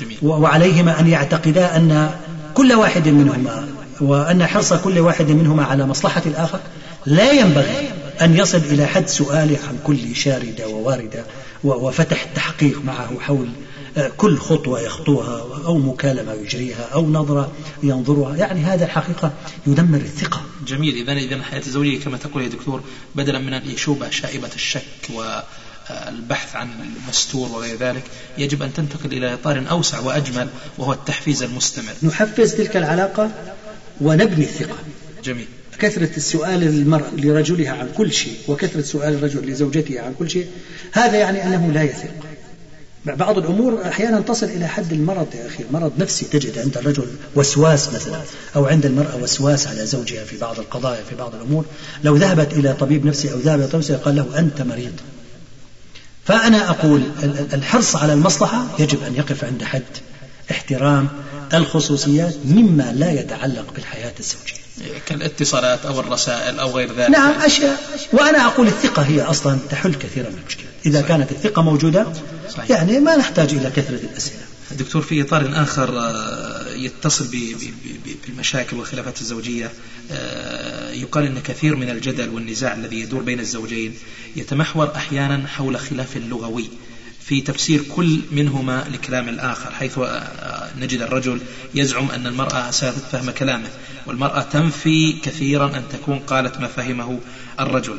[0.00, 0.18] جميل.
[0.22, 2.10] وعليهما أن يعتقدا أن
[2.54, 3.68] كل واحد منهما
[4.00, 6.60] وأن حرص كل واحد منهما على مصلحة الآخر
[7.06, 11.24] لا ينبغي أن يصل إلى حد سؤاله عن كل شاردة وواردة
[11.64, 13.48] وفتح التحقيق معه حول
[14.16, 18.36] كل خطوة يخطوها أو مكالمة يجريها أو نظرة ينظرها.
[18.36, 19.32] يعني هذا الحقيقة
[19.66, 20.42] يدمر الثقة.
[20.66, 20.96] جميل.
[20.96, 22.80] إذا إذا الحياة الزوجية كما تقول يا دكتور
[23.14, 24.82] بدلا من يشوب شائبة الشك
[25.14, 25.40] و
[25.90, 26.68] البحث عن
[27.04, 28.02] المستور وغير ذلك
[28.38, 31.92] يجب أن تنتقل إلى إطار أوسع وأجمل وهو التحفيز المستمر.
[32.02, 33.30] نحفز تلك العلاقة
[34.00, 34.76] ونبني الثقة.
[35.24, 35.46] جميل.
[35.78, 40.46] كثرة السؤال المرأة لرجلها عن كل شيء وكثرة سؤال الرجل لزوجته عن كل شيء
[40.96, 42.10] هذا يعني أنه لا يثق
[43.04, 45.64] بعض الأمور أحيانا تصل إلى حد المرض يا أخي.
[45.72, 48.20] مرض نفسي تجد عند الرجل وسواس مثلا
[48.56, 51.64] أو عند المرأة وسواس على زوجها في بعض القضايا في بعض الأمور.
[52.04, 54.92] لو ذهبت إلى طبيب نفسي أو ذهب إلى طبيب قال له أنت مريض.
[56.24, 57.02] فأنا أقول
[57.52, 59.82] الحرص على المصلحة يجب أن يقف عند حد
[60.50, 61.08] احترام
[61.54, 64.65] الخصوصيات مما لا يتعلق بالحياة الزوجية.
[65.06, 67.80] كالاتصالات أو الرسائل أو غير ذلك نعم أشياء
[68.12, 71.08] وأنا أقول الثقة هي أصلا تحل كثيرا من المشكلات إذا صحيح.
[71.08, 72.06] كانت الثقة موجودة
[72.50, 72.70] صحيح.
[72.70, 77.28] يعني ما نحتاج إلى كثرة الأسئلة دكتور في إطار آخر آه، يتصل
[78.26, 79.72] بالمشاكل والخلافات الزوجية
[80.12, 83.94] آه، يقال أن كثير من الجدل والنزاع الذي يدور بين الزوجين
[84.36, 86.68] يتمحور أحيانا حول خلاف لغوي
[87.28, 89.98] في تفسير كل منهما لكلام الآخر حيث
[90.78, 91.40] نجد الرجل
[91.74, 93.68] يزعم أن المرأة أساءت فهم كلامه
[94.06, 97.20] والمرأة تنفي كثيرا أن تكون قالت ما فهمه
[97.60, 97.98] الرجل.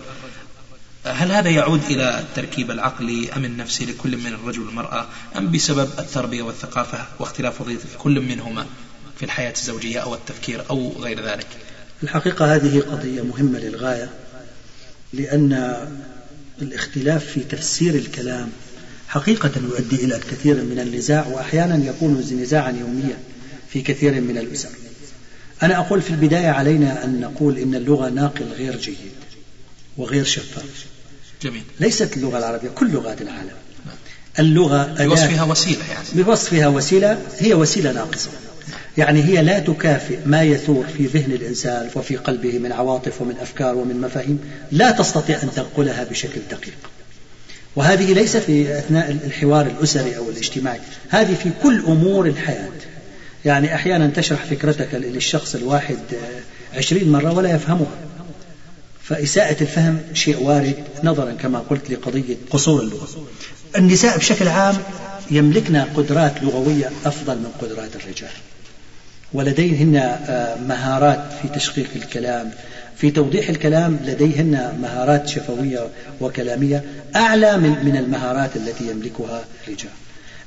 [1.06, 6.42] هل هذا يعود إلى التركيب العقلي أم النفسي لكل من الرجل والمرأة؟ أم بسبب التربية
[6.42, 8.66] والثقافة واختلاف وظيفة كل منهما
[9.18, 11.48] في الحياة الزوجية أو التفكير أو غير ذلك؟
[12.04, 14.10] الحقيقة هذه قضية مهمة للغاية
[15.14, 15.78] لأن
[16.62, 18.52] الاختلاف في تفسير الكلام
[19.08, 23.18] حقيقة يؤدي إلى كثير من النزاع وأحيانا يكون نزاعا يوميا
[23.70, 24.70] في كثير من الأسر.
[25.64, 28.96] أنا أقول في البداية علينا أن نقول إن اللغة ناقل غير جيد
[29.98, 30.86] وغير شفاف
[31.42, 31.64] جميل.
[31.80, 33.56] ليست اللغة العربية كل لغات العالم.
[34.40, 36.24] اللغة بوصفها وسيلة يعني.
[36.24, 38.30] بوصفها وسيلة هي وسيلة ناقصة.
[38.98, 43.76] يعني هي لا تكافئ ما يثور في ذهن الإنسان وفي قلبه من عواطف ومن أفكار
[43.76, 44.40] ومن مفاهيم.
[44.72, 46.74] لا تستطيع أن تنقلها بشكل دقيق.
[47.78, 52.70] وهذه ليست في أثناء الحوار الأسري أو الاجتماعي هذه في كل أمور الحياة.
[53.46, 55.98] يعني أحيانا تشرح فكرتك للشخص الواحد
[56.78, 57.92] عشرين مرة ولا يفهمها.
[59.04, 63.08] فإساءة الفهم شيء وارد نظرا كما قلت لقضية قصور اللغة
[63.76, 64.76] النساء بشكل عام
[65.32, 68.32] يملكن قدرات لغوية أفضل من قدرات الرجال.
[69.34, 72.52] ولديهن آه، مهارات في تشقيق الكلام
[72.98, 75.88] في توضيح الكلام لديهن مهارات شفوية
[76.22, 76.84] وكلامية
[77.16, 79.92] أعلى من من المهارات التي يملكها الرجال.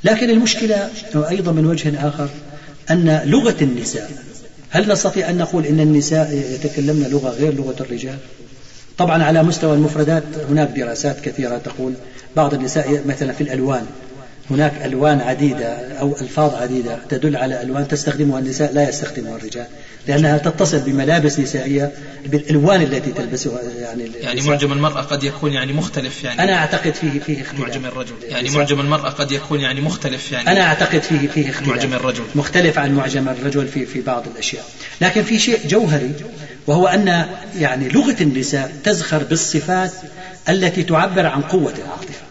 [0.04, 2.28] لكن المشكلة أيضا من وجه آخر
[2.90, 4.10] أن لغة النساء
[4.70, 8.18] هل نستطيع أن نقول أن النساء يتكلمن لغة غير لغة الرجال؟
[8.98, 11.92] طبعا على مستوى المفردات هناك دراسات كثيرة تقول
[12.36, 13.86] بعض النساء مثلا في الألوان
[14.50, 19.66] هناك ألوان عديدة أو ألفاظ عديدة تدل على ألوان تستخدمها النساء لا يستخدمها الرجال
[20.08, 21.92] لأنها تتصل بملابس نسائية
[22.26, 26.42] بالألوان التي تلبسها يعني يعني معجم المرأة قد يكون يعني مختلف يعني.
[26.42, 27.60] أنا أعتقد فيه فيه اختلاف.
[27.60, 28.14] معجم الرجل.
[28.28, 30.52] يعني معجم المرأة قد يكون يعني مختلف يعني.
[30.52, 31.68] أنا أعتقد فيه فيه اختلاف.
[31.68, 32.22] معجم الرجل.
[32.34, 34.64] مختلف عن معجم الرجل في في بعض الأشياء.
[35.00, 36.12] لكن في شيء جوهري
[36.66, 37.26] وهو أن
[37.58, 39.92] يعني لغة النساء تزخر بالصفات
[40.48, 42.29] التي تعبر عن قوة العاطفة.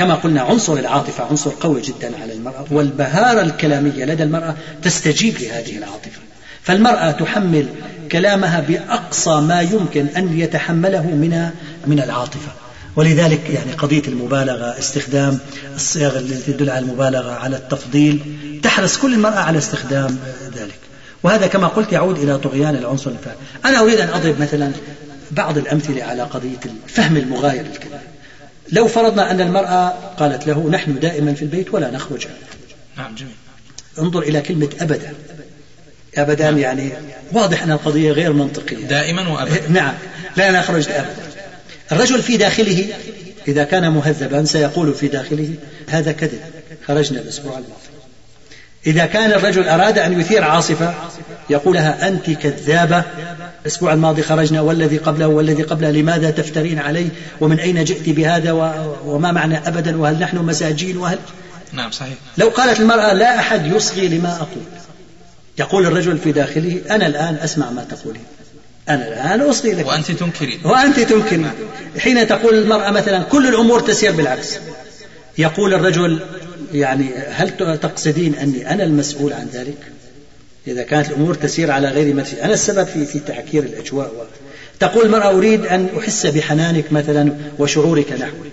[0.00, 5.78] كما قلنا عنصر العاطفة عنصر قوي جدا على المرأة والبهارة الكلامية لدى المرأة تستجيب لهذه
[5.78, 6.20] العاطفة.
[6.62, 7.66] فالمرأة تحمل
[8.12, 11.50] كلامها بأقصى ما يمكن أن يتحمله من
[11.86, 12.52] من العاطفة.
[12.96, 15.38] ولذلك يعني قضية المبالغة استخدام
[15.74, 18.20] الصيغ التي تدل على المبالغة على التفضيل
[18.62, 20.18] تحرص كل المرأة على استخدام
[20.56, 20.78] ذلك.
[21.22, 23.36] وهذا كما قلت يعود إلى طغيان العنصر الفاعل.
[23.64, 24.72] أنا أريد أن أضرب مثلا
[25.30, 28.09] بعض الأمثلة على قضية الفهم المغاير للكلام.
[28.72, 32.26] لو فرضنا أن المرأة قالت له نحن دائما في البيت ولا نخرج
[32.96, 33.34] نعم جميل.
[33.98, 35.14] انظر إلى كلمة أبدا.
[36.16, 36.58] أبدا نعم.
[36.58, 36.92] يعني
[37.32, 38.86] واضح أن القضية غير منطقية.
[38.86, 39.68] دائما وأبدا.
[39.80, 39.94] نعم
[40.36, 41.30] لا نخرج أبدا.
[41.92, 42.86] الرجل في داخله
[43.48, 45.54] إذا كان مهذبا سيقول في داخله
[45.88, 46.40] هذا كذب
[46.86, 47.89] خرجنا الأسبوع الماضي.
[48.86, 50.94] إذا كان الرجل أراد أن يثير عاصفة
[51.50, 53.04] يقولها أنت كذابة.
[53.62, 57.08] الأسبوع الماضي خرجنا والذي قبله والذي قبله لماذا تفترين علي؟
[57.40, 58.52] ومن أين جئت بهذا؟
[59.04, 61.18] وما معنى أبدا؟ وهل نحن مساجين؟ وهل
[61.72, 62.14] نعم صحيح.
[62.38, 64.64] لو قالت المرأة لا أحد يصغي لما أقول.
[65.58, 68.22] يقول الرجل في داخله أنا الآن أسمع ما تقولين
[68.88, 69.86] أنا الآن أصغي لك.
[69.86, 70.60] وأنت تنكرين.
[70.64, 71.50] وأنت تنكرين.
[71.98, 74.58] حين تقول المرأة مثلا كل الأمور تسير بالعكس.
[75.38, 76.20] يقول الرجل
[76.72, 79.78] يعني هل تقصدين أني أنا المسؤول عن ذلك؟
[80.66, 84.22] إذا كانت الأمور تسير على غير ما أنا السبب في في تعكير الأجواء و...
[84.80, 88.50] تقول المرأة أريد أن أحس بحنانك مثلا وشعورك نحوي.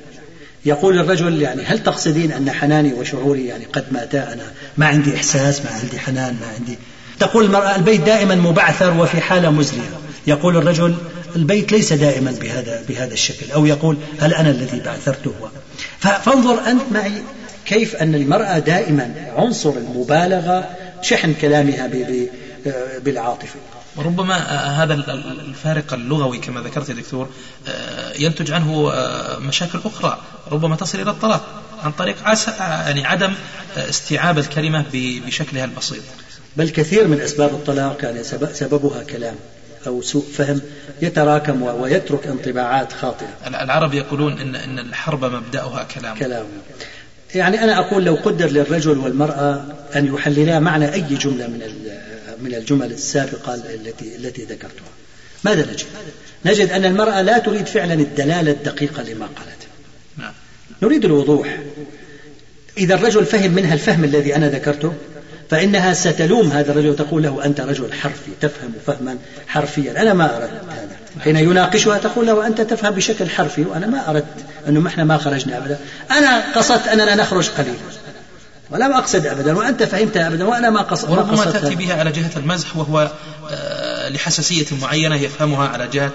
[0.65, 4.43] يقول الرجل يعني هل تقصدين أن حناني وشعوري يعني قد ماتا؟ أنا
[4.77, 6.77] ما عندي إحساس ما عندي حنان ما عندي
[7.19, 9.99] تقول المرأة البيت دائما مبعثر وفي حالة مزرية.
[10.27, 10.95] يقول الرجل
[11.35, 13.51] البيت ليس دائما بهذا بهذا الشكل.
[13.51, 15.33] أو يقول هل أنا الذي بعثرته؟
[15.99, 17.21] فانظر أنت معي
[17.67, 20.69] كيف أن المرأة دائما عنصر المبالغة
[21.01, 21.89] شحن كلامها
[22.99, 23.59] بالعاطفة.
[23.95, 24.35] وربما
[24.83, 27.29] هذا الفارق اللغوي كما ذكرت يا دكتور
[27.67, 30.19] آه، ينتج عنه آه، مشاكل أخرى
[30.51, 32.15] ربما تصل إلى الطلاق عن طريق
[32.59, 33.33] يعني عدم
[33.77, 36.03] استيعاب الكلمة بشكلها البسيط.
[36.57, 39.35] بل كثير من أسباب الطلاق يعني سببها كلام
[39.87, 40.61] أو سوء فهم
[41.01, 43.27] يتراكم ويترك انطباعات خاطئة.
[43.47, 46.17] العرب يقولون إن, إن الحرب مبدأها كلام.
[46.17, 46.45] كلام.
[47.35, 49.65] يعني أنا أقول لو قدر للرجل والمرأة
[49.95, 51.61] أن يحللا معنى أي جملة من
[52.41, 54.87] من الجمل السابقة التي التي ذكرتها.
[55.43, 55.85] ماذا نجد؟
[56.45, 59.67] نجد أن المرأة لا تريد فعلا الدلالة الدقيقة لما قالت.
[60.17, 60.33] نعم.
[60.81, 61.59] نريد الوضوح.
[62.77, 64.93] إذا الرجل فهم منها الفهم الذي أنا ذكرته
[65.49, 69.17] فإنها ستلوم هذا الرجل وتقول له أنت رجل حرفي تفهم فهما
[69.47, 70.01] حرفيا.
[70.01, 70.96] أنا ما أردت هذا.
[71.23, 75.57] حين يناقشها تقول له أنت تفهم بشكل حرفي وأنا ما أردت أنه إحنا ما خرجنا
[75.57, 75.79] أبدا.
[76.11, 77.77] أنا قصدت أننا نخرج قليلا.
[78.71, 79.57] ولم أقصد أبدا.
[79.57, 83.11] وأنت فهمت أبدا وأنا ما قصدت وربما تأتي بها على جهة المزح وهو
[83.51, 86.11] آه، لحساسية معينة يفهمها على جهة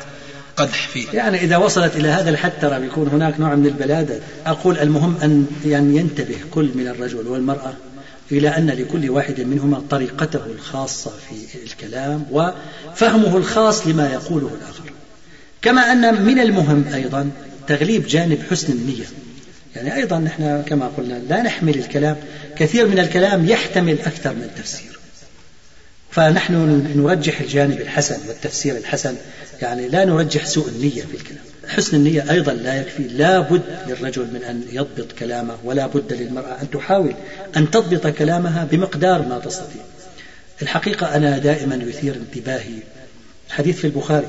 [0.57, 1.07] قدح فيه.
[1.13, 5.47] يعني إذا وصلت إلى هذا الحد ترى بيكون هناك نوع من البلادة أقول المهم أن
[5.65, 7.73] يعني ينتبه كل من الرجل والمرأة
[8.33, 14.92] إلى أن لكل واحد منهما طريقته الخاصة في الكلام وفهمه الخاص لما يقوله الآخر.
[15.63, 17.31] كما أن من المهم أيضا
[17.69, 19.05] تغليب جانب حسن النية.
[19.77, 22.17] يعني أيضا نحن كما قلنا لا نحمل الكلام
[22.57, 24.99] كثير من الكلام يحتمل أكثر من تفسير
[26.11, 29.15] فنحن نرجح الجانب الحسن والتفسير الحسن
[29.63, 31.45] يعني لا نرجح سوء النية في الكلام.
[31.69, 36.63] حسن النية أيضا لا يكفي لا بد للرجل من أن يضبط كلامه ولا بد للمرأة
[36.63, 37.15] أن تحاول
[37.57, 39.83] أن تضبط كلامها بمقدار ما تستطيع.
[40.63, 42.79] الحقيقة أنا دائما يثير انتباهي.
[43.51, 44.27] حديث في البخاري.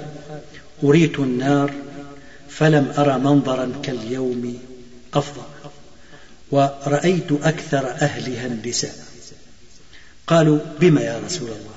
[0.83, 1.73] أريت النار
[2.49, 4.59] فلم أرى منظرا كاليوم
[5.13, 5.43] أفضل
[6.51, 8.95] ورأيت أكثر أهلها النساء
[10.27, 11.73] قالوا بما يا رسول الله؟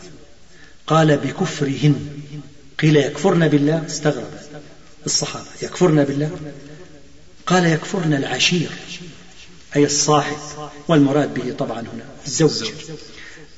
[0.87, 2.09] قال بكفرهن.
[2.79, 4.31] قيل يكفرن بالله؟ استغرب
[5.07, 5.47] الصحابة.
[5.63, 6.31] يكفرن بالله؟
[7.47, 8.71] قال يكفرن العشير
[9.77, 10.37] أي الصاحب
[10.89, 12.71] والمراد به طبعا هنا الزوج.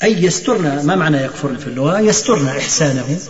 [0.03, 3.21] أي يسترن ما معنى يكفرن في اللغة؟ يسترن إحسانه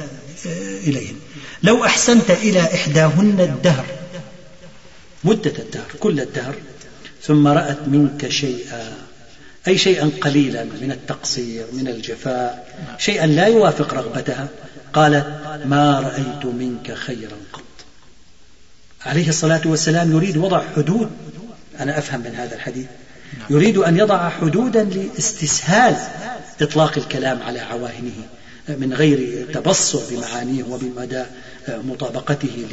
[0.47, 1.16] آه، إليهن.
[1.63, 3.87] لو أحسنت إلى إحداهن الدهر.
[5.25, 6.55] مدة الدهر كل الدهر.
[7.23, 8.93] ثم رأت منك شيئا
[9.69, 14.49] أي شيئا قليلا من التقصير من الجفاء شيئا لا يوافق رغبتها.
[14.93, 15.27] قالت
[15.65, 17.63] ما رأيت منك خيرا قط.
[19.07, 21.11] عليه الصلاة والسلام يريد وضع حدود.
[21.81, 22.87] أنا أفهم من هذا الحديث.
[23.51, 25.97] يريد أن يضع حدودا لاستسهال
[26.61, 28.27] إطلاق الكلام على عواهنه
[28.69, 31.25] من غير تبصر بمعانيه وبمدى
[31.69, 32.66] مطابقته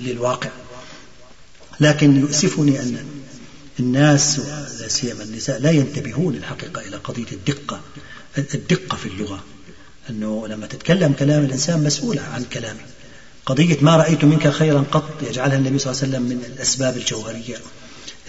[0.00, 0.50] للواقع.
[1.80, 3.04] لكن يؤسفني أن
[3.80, 4.38] الناس
[4.80, 7.80] لا سيما النساء لا ينتبهون الحقيقة إلى قضية الدقة
[8.38, 9.44] الدقة في اللغة.
[10.10, 12.80] أنه لما تتكلم كلام الإنسان مسؤول عن كلامه.
[13.46, 17.56] قضية ما رأيت منك خيرا قط يجعلها النبي صلى الله عليه وسلم من الأسباب الجوهرية.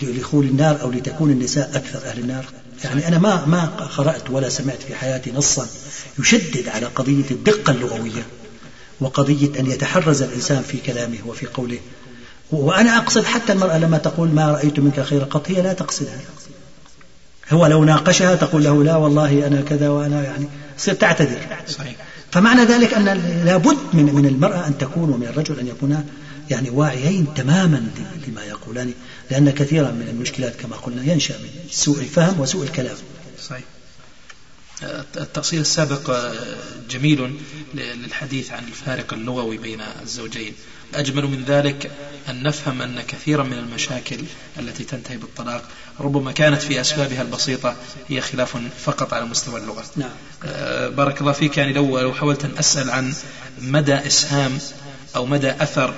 [0.01, 2.45] لدخول النار أو لتكون النساء أكثر أهل النار.
[2.83, 3.65] يعني أنا ما ما
[3.97, 5.67] قرأت ولا سمعت في حياتي نصا
[6.19, 8.25] يشدد على قضية الدقة اللغوية
[8.99, 11.79] وقضية أن يتحرز الإنسان في كلامه وفي قوله.
[12.51, 16.21] وأنا أقصد حتى المرأة لما تقول ما رأيت منك خير قط هي لا تقصد هذا.
[17.51, 20.47] هو لو ناقشها تقول له لا والله أنا كذا وأنا يعني
[20.99, 21.39] تعتذر.
[21.67, 21.95] صحيح.
[22.31, 23.05] فمعنى ذلك أن
[23.45, 26.05] لابد من من المرأة أن تكون ومن الرجل أن يكونا
[26.49, 27.91] يعني واعيين تماما
[28.27, 28.93] لما يقولان
[29.31, 32.97] لأن كثيرا من المشكلات كما قلنا ينشأ من سوء الفهم وسوء الكلام.
[33.49, 33.63] صحيح.
[35.17, 36.33] التأصيل السابق
[36.89, 37.39] جميل
[37.73, 40.53] للحديث عن الفارق اللغوي بين الزوجين.
[40.93, 41.91] أجمل من ذلك
[42.29, 44.17] أن نفهم أن كثيرا من المشاكل
[44.59, 45.63] التي تنتهي بالطلاق
[45.99, 47.75] ربما كانت في أسبابها البسيطة
[48.07, 49.85] هي خلاف فقط على مستوى اللغة.
[49.95, 50.09] نعم.
[50.45, 51.57] آه، بارك الله فيك.
[51.57, 53.13] يعني لو لو حاولت أن أسأل عن
[53.61, 54.59] مدى إسهام
[55.15, 55.93] أو مدى أثر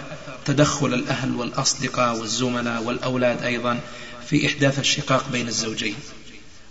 [0.49, 3.79] تدخل الأهل والأصدقاء والزملاء والأولاد أيضا
[4.27, 5.95] في إحداث الشقاق بين الزوجين.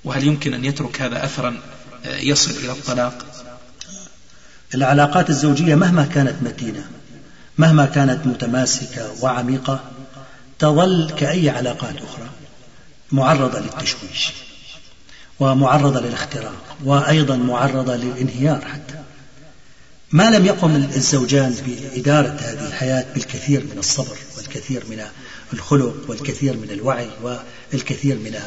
[0.05, 1.57] وهل يمكن أن يترك هذا أثرا
[2.05, 3.27] آه، يصل إلى الطلاق؟
[4.75, 6.85] العلاقات الزوجية مهما كانت متينة
[7.59, 9.81] مهما كانت متماسكة وعميقة
[10.59, 12.29] تظل كأي علاقات أخرى
[13.13, 14.29] معرضة للتشويش
[15.41, 18.98] ومعرضة للاختراق وأيضا معرضة للانهيار حتى.
[20.13, 25.03] ما لم يقم الزوجان بإدارة هذه الحياة بالكثير من الصبر والكثير من
[25.53, 27.09] الخلق والكثير من الوعي
[27.73, 28.41] والكثير من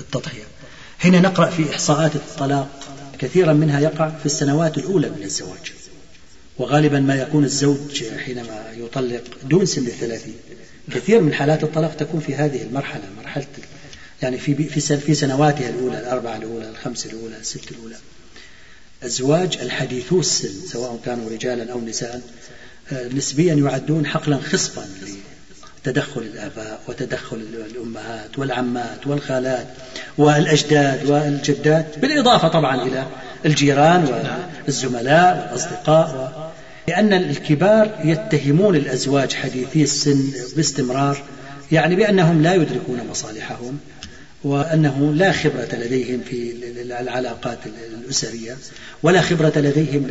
[0.00, 0.44] التضحية
[1.04, 2.68] هنا نقرأ في إحصاءات الطلاق
[3.18, 5.72] كثيرا منها يقع في السنوات الأولى من الزواج.
[6.58, 10.34] وغالبا ما يكون الزوج حينما يطلق دون سن الثلاثين.
[10.90, 13.46] كثير من حالات الطلاق تكون في هذه المرحلة مرحلة
[14.22, 14.54] يعني في
[14.98, 17.96] في سنواتها الأولى الأربعة الأولى الخمس الأولى الست الأولى.
[19.02, 22.20] أزواج الحديثو السن سواء كانوا رجالا أو نساء
[22.92, 24.86] آه، نسبيا يعدون حقلا خصبا
[25.86, 27.36] لتدخل الآباء وتدخل
[27.70, 29.66] الأمهات والعمات والخالات
[30.18, 33.06] والأجداد والجدات بالإضافة طبعا إلى
[33.44, 34.32] الجيران
[34.66, 36.52] والزملاء والأصدقاء
[36.88, 41.22] لأن الكبار يتهمون الأزواج حديثي السن باستمرار
[41.72, 43.78] يعني بأنهم لا يدركون مصالحهم.
[44.44, 47.58] وأنه لا خبرة لديهم في العلاقات
[47.94, 48.56] الأسرية
[49.02, 50.06] ولا خبرة لديهم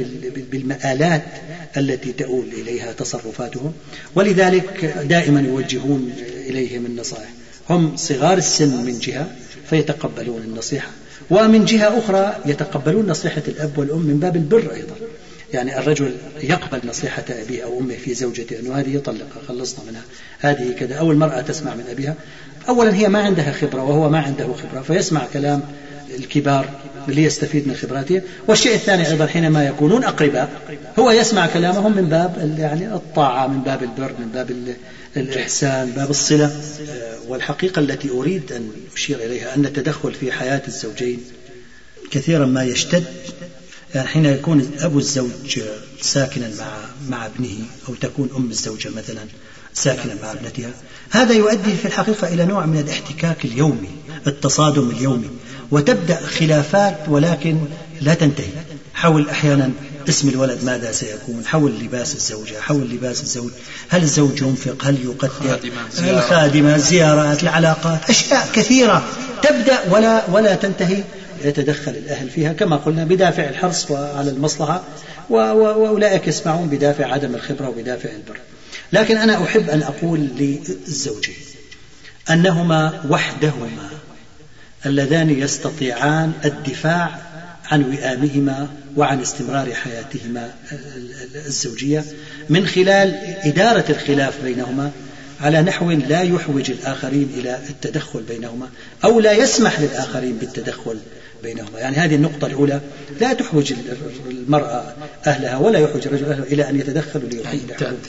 [0.52, 1.24] بالمآلات
[1.78, 3.74] التي تؤول إليها تصرفاتهم.
[4.16, 6.14] ولذلك دائما يوجهون
[6.48, 7.30] إليهم النصائح.
[7.70, 9.28] هم صغار السن من جهة
[9.70, 10.90] فيتقبلون النصيحة
[11.30, 14.96] ومن جهة أخرى يتقبلون نصيحة الأب والأم من باب البر أيضا.
[15.54, 20.02] يعني الرجل يقبل نصيحة أبيه أو أمه في زوجته أنه هذه طلقها خلصنا منها
[20.40, 22.16] هذه كذا أو المرأة تسمع من أبيها
[22.70, 25.62] أولا هي ما عندها خبرة وهو ما عنده خبرة فيسمع كلام
[26.20, 26.70] الكبار
[27.08, 30.50] ليستفيد من خبراتهم والشيء الثاني أيضا حينما يكونون أقرباء
[31.00, 34.76] هو يسمع كلامهم من باب يعني الطاعة من باب البر من باب
[35.18, 36.62] الإحسان باب الصلة.
[37.28, 41.20] والحقيقة التي أريد أن أشير إليها أن التدخل في حياة الزوجين
[42.12, 43.04] كثيرا ما يشتد.
[43.96, 45.60] يعني حين يكون أبو الزوج
[46.02, 46.78] ساكنا مع
[47.10, 47.58] مع ابنه
[47.90, 49.22] أو تكون أم الزوجة مثلا
[49.76, 50.70] ساكنة مع ابنتها.
[51.12, 53.90] هذا يؤدي في الحقيقة إلى نوع من الاحتكاك اليومي
[54.28, 55.30] التصادم اليومي.
[55.72, 57.58] وتبدأ خلافات ولكن
[58.02, 58.52] لا تنتهي.
[58.94, 59.72] حول أحيانا
[60.10, 63.52] اسم الولد ماذا سيكون؟ حول لباس الزوجة حول لباس الزوج.
[63.90, 65.60] هل الزوج ينفق؟ هل يقدر؟
[66.00, 69.06] الخادمة الزيارات العلاقات أشياء كثيرة.
[69.44, 71.04] تبدأ ولا ولا تنتهي.
[71.44, 74.84] يتدخل الأهل فيها كما قلنا بدافع الحرص على المصلحة
[75.30, 78.38] وأولئك يسمعون بدافع عدم الخبرة وبدافع البر.
[78.94, 81.36] لكن أنا أحب أن أقول للزوجين
[82.30, 83.90] أنهما وحدهما
[84.86, 87.22] اللذان يستطيعان الدفاع
[87.72, 90.54] عن وئامهما وعن استمرار حياتهما
[91.36, 92.04] الزوجية
[92.50, 94.92] من خلال إدارة الخلاف بينهما
[95.42, 98.70] على نحو لا يحوج الآخرين إلى التدخل بينهما
[99.04, 100.98] أو لا يسمح للآخرين بالتدخل
[101.44, 101.80] بينهما.
[101.80, 102.82] يعني هذه النقطة الأولى
[103.22, 103.74] لا تحوج
[104.30, 104.84] المرأة
[105.28, 107.60] أهلها ولا يحوج الرجل أهله إلى أن يتدخلوا يعني,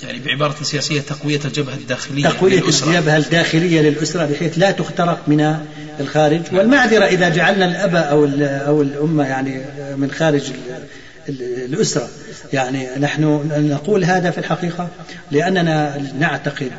[0.03, 5.57] يعني بعبارة سياسية تقوية الجبهة الداخلية تقوية الجبهة الداخلية للأسرة بحيث لا تخترق من
[6.01, 6.41] الخارج.
[6.53, 9.65] والمعذرة إذا جعلنا الأب أو أو الأمة يعني
[9.97, 10.53] من خارج
[11.29, 12.09] الأسرة.
[12.53, 14.89] يعني نحن نقول هذا في الحقيقة
[15.31, 16.73] لأننا نعتقد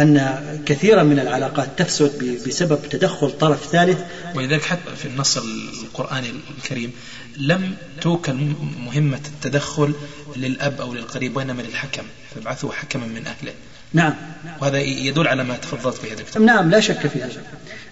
[0.00, 0.36] أن
[0.66, 3.98] كثيرا من العلاقات تفسد بسبب تدخل طرف ثالث.
[4.34, 5.38] ولذلك حتى في النص
[5.82, 6.92] القرآني الكريم
[7.36, 9.94] لم توكل مهمة التدخل
[10.36, 12.02] للأب أو للقريب وإنما للحكم
[12.34, 13.52] فابعثوا حكما من أهله.
[13.92, 14.14] نعم.
[14.60, 16.42] وهذا يدل على ما تفضلت به دكتور.
[16.42, 17.42] نعم لا شك في هذا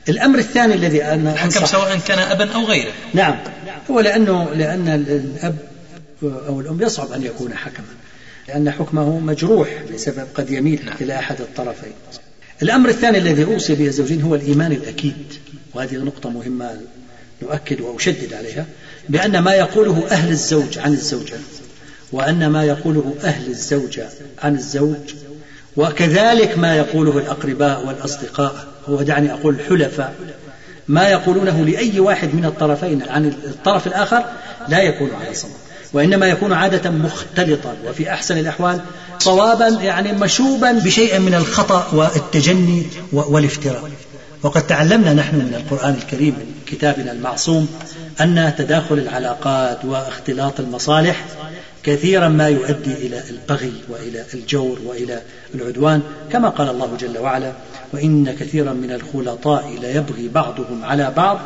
[0.08, 2.92] الأمر الثاني الذي أنا الحكم سواء كان أبا أو غيره.
[3.14, 3.38] نعم.
[3.90, 5.56] هو لأنه لأن الأب
[6.22, 7.86] أو الأم يصعب أن يكون حكما.
[8.48, 10.96] لأن حكمه مجروح بسبب قد يميل نعم.
[11.00, 11.92] إلى أحد الطرفين.
[12.62, 15.32] الأمر الثاني الذي أوصي به الزوجين هو الإيمان الأكيد.
[15.74, 16.80] وهذه نقطة مهمة
[17.42, 18.66] نؤكد وأشدد عليها.
[19.08, 21.36] بأن ما يقوله أهل الزوج عن الزوجة
[22.12, 24.08] وأن ما يقوله أهل الزوجة
[24.42, 25.14] عن الزوج
[25.76, 28.66] وكذلك ما يقوله الأقرباء والأصدقاء.
[28.86, 30.14] هو دعني أقول الحلفاء
[30.88, 34.24] ما يقولونه لأي واحد من الطرفين عن الطرف الآخر
[34.68, 35.71] لا يكون على صواب.
[35.92, 38.80] وإنما يكون عادة مختلطا وفي أحسن الأحوال
[39.18, 43.90] صوابا يعني مشوبا بشيء من الخطأ والتجني والافتراء.
[44.42, 47.68] وقد تعلمنا نحن من القرآن الكريم من كتابنا المعصوم
[48.20, 51.24] أن تداخل العلاقات واختلاط المصالح
[51.82, 55.22] كثيرا ما يؤدي إلى البغي وإلى الجور وإلى
[55.54, 57.52] العدوان كما قال الله جل وعلا
[57.92, 61.38] وإن كثيرا من الخلطاء ليبغي بعضهم على بعض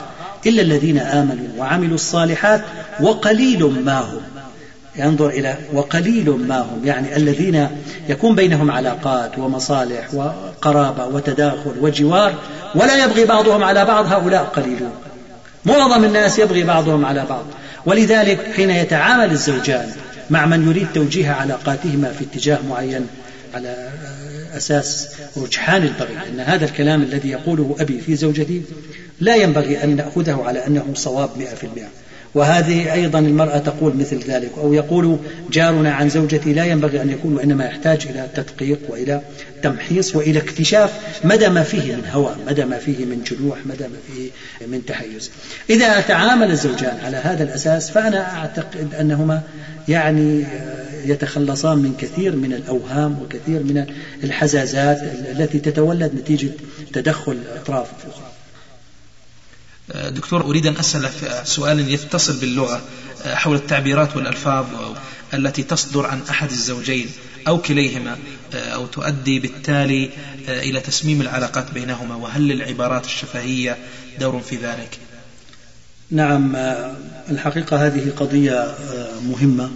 [0.47, 2.65] إلا الذين آمنوا وعملوا الصالحات
[3.01, 4.21] وقليل ما هم
[4.99, 7.69] ينظر إلى وقليل ما هم يعني الذين
[8.09, 12.35] يكون بينهم علاقات ومصالح وقرابة وتداخل وجوار
[12.75, 14.93] ولا يبغي بعضهم على بعض هؤلاء قليلون.
[15.65, 17.45] معظم الناس يبغي بعضهم على بعض.
[17.87, 19.93] ولذلك حين يتعامل الزوجان
[20.31, 23.07] مع من يريد توجيه علاقاتهما في اتجاه معين
[23.55, 23.89] على
[24.57, 28.63] أساس رجحان البغي أن هذا الكلام الذي يقوله أبي في زوجتي
[29.21, 31.89] لا ينبغي أن نأخذه على أنه صواب مئة في المئة.
[32.37, 35.19] وهذه أيضا المرأة تقول مثل ذلك أو يقول
[35.53, 39.21] جارنا عن زوجتي لا ينبغي أن يكون وإنما يحتاج إلى تدقيق وإلى
[39.63, 40.91] تمحيص وإلى اكتشاف
[41.25, 44.31] مدى ما فيه من هوى مدى ما فيه من جنوح مدى ما فيه
[44.67, 45.31] من تحيز.
[45.71, 49.43] إذا تعامل الزوجان على هذا الأساس فأنا أعتقد أنهما
[49.89, 50.45] يعني
[51.05, 53.87] يتخلصان من كثير من الأوهام وكثير من
[54.25, 56.51] الحزازات التي تتولد نتيجة
[56.93, 58.36] تدخل أطراف أخرى.
[59.95, 61.11] دكتور أريد أن أسأل
[61.45, 62.83] سؤالا يتصل باللغة
[63.25, 64.67] حول التعبيرات والألفاظ
[65.35, 67.09] التي تصدر عن أحد الزوجين
[67.49, 68.19] أو كليهما
[68.55, 70.11] أو تؤدي بالتالي
[70.49, 73.77] إلى تسميم العلاقات بينهما وهل للعبارات الشفهية
[74.21, 74.99] دور في ذلك؟
[76.11, 76.57] نعم
[77.31, 78.75] الحقيقة هذه قضية
[79.29, 79.71] مهمة.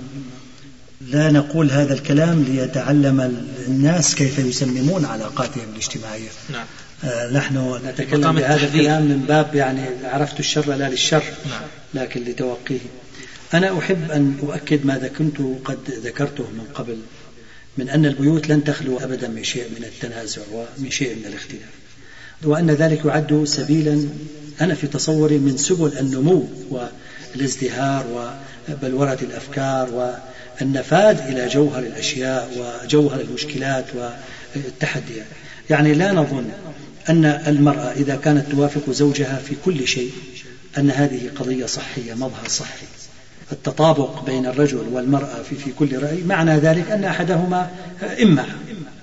[1.00, 6.28] لا نقول هذا الكلام ليتعلم الناس كيف يسممون علاقاتهم الاجتماعية.
[6.52, 6.66] نعم.
[7.04, 11.62] آه، نحن نتكلم بهذا الكلام من باب يعني عرفت الشر لا للشر نعم.
[11.94, 12.78] لكن لتوقيه.
[13.54, 16.98] أنا أحب أن أؤكد ماذا كنت قد ذكرته من قبل
[17.78, 21.70] من أن البيوت لن تخلو أبدا من شيء من التنازع ومن شيء من الاختلاف
[22.42, 24.08] وأن ذلك يعد سبيلا.
[24.60, 28.32] أنا في تصوري من سبل النمو والازدهار
[28.68, 30.14] وبلورة الأفكار
[30.60, 32.50] والنفاذ إلى جوهر الأشياء
[32.84, 33.84] وجوهر المشكلات
[34.54, 35.26] والتحديات.
[35.70, 36.50] يعني لا نظن
[37.10, 40.10] أن المرأة إذا كانت توافق زوجها في كل شيء
[40.78, 42.86] أن هذه قضية صحية مظهر صحي.
[43.52, 47.70] التطابق بين الرجل والمرأة في, في كل رأي معنى ذلك أن أحدهما
[48.22, 48.44] إما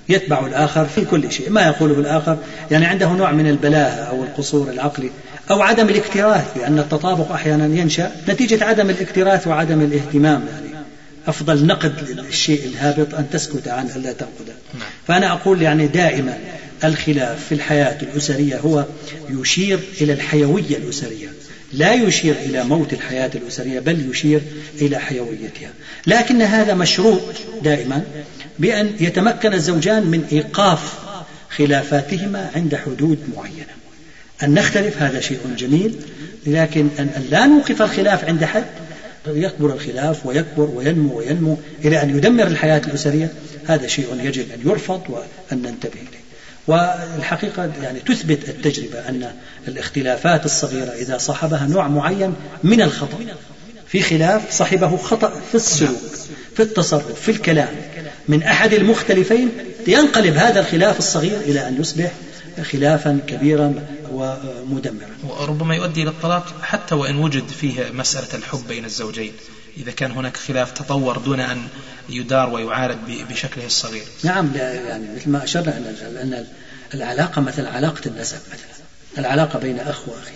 [0.09, 2.37] يتبع الآخر في كل شيء ما يقوله الآخر
[2.71, 5.11] يعني عنده نوع من البلاهة أو القصور العقلي
[5.51, 10.45] أو عدم الاكتراث لأن التطابق أحيانا ينشأ نتيجة عدم الاكتراث وعدم الاهتمام.
[10.53, 10.67] يعني
[11.27, 11.93] أفضل نقد
[12.29, 14.89] الشيء الهابط أن تسكت عنه ألا تنقده نعم.
[15.07, 16.37] فأنا أقول يعني دائما
[16.83, 18.85] الخلاف في الحياة الأسرية هو
[19.29, 21.27] يشير إلى الحيوية الأسرية.
[21.73, 24.41] لا يشير إلى موت الحياة الأسرية بل يشير
[24.81, 25.69] إلى حيويتها.
[26.07, 27.21] لكن هذا مشروط
[27.63, 28.03] دائما
[28.59, 30.93] بأن يتمكن الزوجان من إيقاف
[31.49, 33.77] خلافاتهما عند حدود معينة.
[34.43, 35.95] أن نختلف هذا شيء جميل
[36.47, 38.65] لكن أن لا نوقف الخلاف عند حد
[39.27, 43.31] يكبر الخلاف ويكبر وينمو وينمو إلى أن يدمر الحياة الأسرية
[43.67, 46.16] هذا شيء يجب أن يرفض وأن ننتبه إليه.
[46.67, 49.31] والحقيقة يعني تثبت التجربة أن
[49.67, 53.17] الاختلافات الصغيرة إذا صاحبها نوع معين من الخطأ
[53.87, 55.97] في خلاف صاحبه خطأ في السلوك
[56.55, 57.75] في التصرف في الكلام.
[58.27, 59.49] من أحد المختلفين
[59.87, 62.11] ينقلب هذا الخلاف الصغير إلى أن يصبح
[62.71, 63.73] خلافا كبيرا
[64.11, 65.17] ومدمرا.
[65.27, 69.31] وربما يؤدي إلى الطلاق حتى وإن وجد فيه مسألة الحب بين الزوجين.
[69.77, 71.67] إذا كان هناك خلاف تطور دون أن
[72.09, 72.97] يدار ويعالج
[73.29, 74.03] بشكله الصغير.
[74.23, 76.45] نعم يعني مثل ما أشرنا أن
[76.93, 78.85] العلاقة مثل علاقة النسب مثلا.
[79.17, 80.31] العلاقة بين أخ وأخي.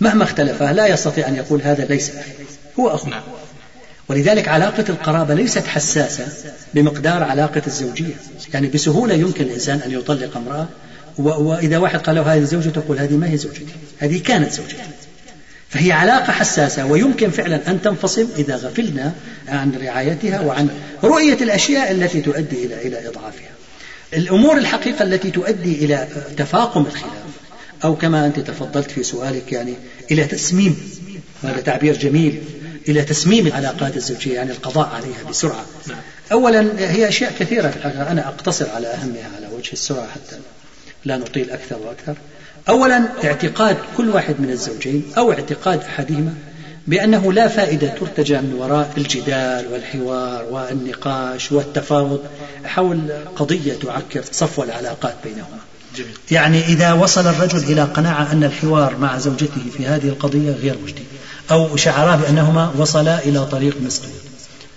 [0.00, 2.30] مهما اختلف لا يستطيع أن يقول هذا ليس أخي
[2.80, 3.10] هو أخو.
[3.10, 3.22] نعم.
[4.08, 8.14] ولذلك علاقة القرابة ليست حساسة بمقدار علاقة الزوجية.
[8.54, 10.68] يعني بسهولة يمكن الإنسان أن يطلق امرأة
[11.18, 13.66] وإذا واحد قال له هذه زوجته تقول هذه ما هي زوجتي؟
[13.98, 14.76] هذه كانت زوجتي.
[15.72, 19.12] فهي علاقة حساسة ويمكن فعلا أن تنفصل إذا غفلنا
[19.48, 20.68] عن رعايتها وعن
[21.04, 23.50] رؤية الأشياء التي تؤدي إلى إلى إضعافها.
[24.14, 27.22] الأمور الحقيقة التي تؤدي إلى تفاقم الخلاف
[27.84, 29.74] أو كما أنت تفضلت في سؤالك يعني
[30.10, 30.76] إلى تسميم
[31.42, 32.42] هذا تعبير جميل
[32.88, 35.66] إلى تسميم العلاقات الزوجية يعني القضاء عليها بسرعة
[36.32, 40.36] أولا هي أشياء كثيرة الحقيقة أنا أقتصر على أهمها على وجه السرعة حتى
[41.04, 42.14] لا نطيل أكثر وأكثر
[42.68, 46.34] أولا اعتقاد كل واحد من الزوجين أو اعتقاد أحدهما
[46.86, 52.20] بأنه لا فائدة ترتجى من وراء الجدال والحوار والنقاش والتفاوض.
[52.64, 55.58] حول قضية تعكر صفو العلاقات بينهما.
[55.96, 56.16] جميل.
[56.30, 61.02] يعني إذا وصل الرجل إلى قناعة أن الحوار مع زوجته في هذه القضية غير مجدي
[61.50, 64.20] أو شعرا بأنهما وصلا إلى طريق مسدود.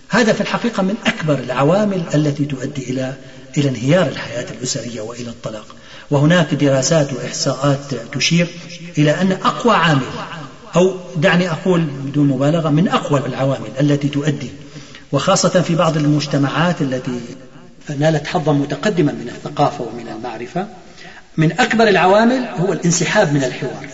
[0.10, 3.14] هذا في الحقيقة من أكبر العوامل التي تؤدي إلى
[3.58, 5.76] إلى انهيار الحياة الأسرية وإلى الطلاق.
[6.12, 8.48] وهناك دراسات وإحصاءات تشير
[8.98, 10.08] إلى أن أقوى عامل
[10.76, 14.50] أو دعني أقول بدون مبالغة من أقوى العوامل التي تؤدي
[15.12, 17.20] وخاصة في بعض المجتمعات التي
[18.00, 20.68] نالت حظا متقدما من الثقافة ومن المعرفة
[21.38, 23.88] من أكبر العوامل هو الانسحاب من الحوار.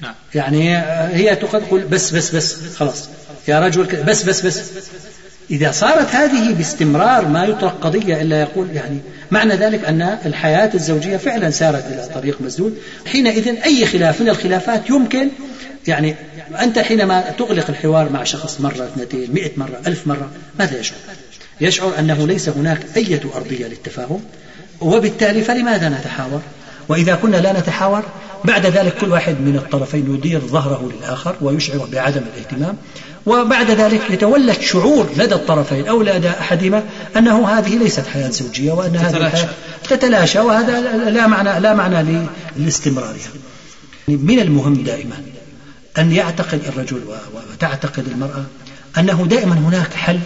[0.00, 0.14] نعم.
[0.34, 0.76] يعني
[1.16, 3.08] هي تقول بس بس بس خلاص.
[3.48, 4.62] يا رجل بس بس بس.
[5.50, 8.98] إذا صارت هذه باستمرار ما يطرق قضية إلا يقول يعني
[9.30, 12.78] معنى ذلك أن الحياة الزوجية فعلا سارت إلى طريق مسدود.
[13.06, 15.28] حينئذ أي خلاف من الخلافات يمكن
[15.86, 16.14] يعني
[16.60, 20.98] أنت حينما تغلق الحوار مع شخص مرة اثنتين مئة مرة ألف مرة ماذا يشعر؟
[21.60, 24.20] يشعر أنه ليس هناك أي أرضية للتفاهم.
[24.80, 26.40] وبالتالي فلماذا نتحاور؟
[26.88, 28.02] وإذا كنا لا نتحاور
[28.44, 32.76] بعد ذلك كل واحد من الطرفين يدير ظهره للآخر ويشعر بعدم الاهتمام.
[33.26, 36.82] وبعد ذلك يتولد شعور لدى الطرفين أو لدى أحدهما
[37.16, 39.48] أنه هذه ليست حياة زوجية وأن هذه الحياة
[39.88, 43.30] تتلاشى وهذا لا معنى لا معنى لاستمرارها.
[44.08, 45.16] من المهم دائما
[45.98, 47.00] أن يعتقد الرجل
[47.52, 48.44] وتعتقد المرأة
[48.98, 50.18] أنه دائما هناك حل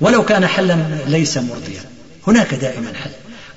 [0.00, 0.76] ولو كان حلا
[1.06, 1.80] ليس مرضيا.
[2.26, 3.10] هناك دائما حل.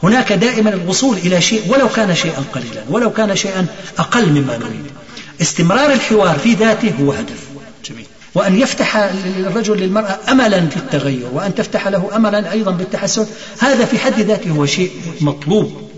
[0.03, 3.65] هناك دائما الوصول إلى شيء ولو كان شيئا قليلا ولو كان شيئا
[3.97, 4.85] أقل مما نريد.
[5.41, 7.50] استمرار الحوار في ذاته هو هدف.
[8.35, 8.95] وأن يفتح
[9.37, 13.25] الرجل للمرأة أملا في التغير وأن تفتح له أملا أيضا بالتحسن.
[13.59, 15.91] هذا في حد ذاته هو شيء مطلوب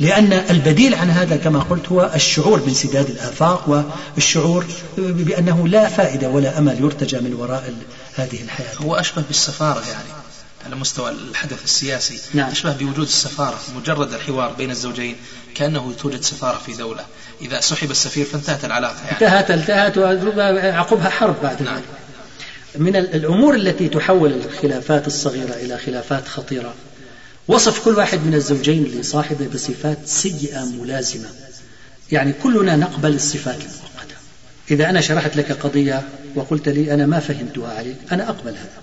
[0.00, 4.64] لأن البديل عن هذا كما قلت هو الشعور بانسداد الآفاق والشعور
[4.98, 7.74] بأنه لا فائدة ولا أمل يرتجى من وراء
[8.16, 8.74] هذه الحياة.
[8.82, 10.29] هو أشبه بالسفارة يعني.
[10.66, 12.50] على مستوى الحدث السياسي نعم.
[12.50, 15.16] أشبه بوجود السفارة مجرد الحوار بين الزوجين
[15.54, 17.04] كأنه توجد سفارة في دولة
[17.42, 19.12] إذا سحب السفير فانتهت العلاقة يعني.
[19.12, 21.80] انتهت انتهت وعقبها حرب بعد نعم.
[22.76, 26.74] من الأمور التي تحول الخلافات الصغيرة إلى خلافات خطيرة
[27.48, 31.28] وصف كل واحد من الزوجين لصاحبه بصفات سيئة ملازمة
[32.12, 34.14] يعني كلنا نقبل الصفات المؤقتة
[34.70, 36.02] إذا أنا شرحت لك قضية
[36.34, 38.79] وقلت لي أنا ما فهمتها عليك أنا أقبل هذا.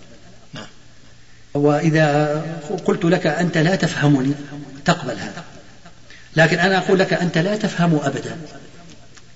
[1.58, 2.42] وإذا
[2.86, 4.34] قلت لك أنت لا تفهمني
[4.86, 5.44] تقبل هذا.
[6.36, 8.38] لكن أنا أقول لك أنت لا تفهم أبدا.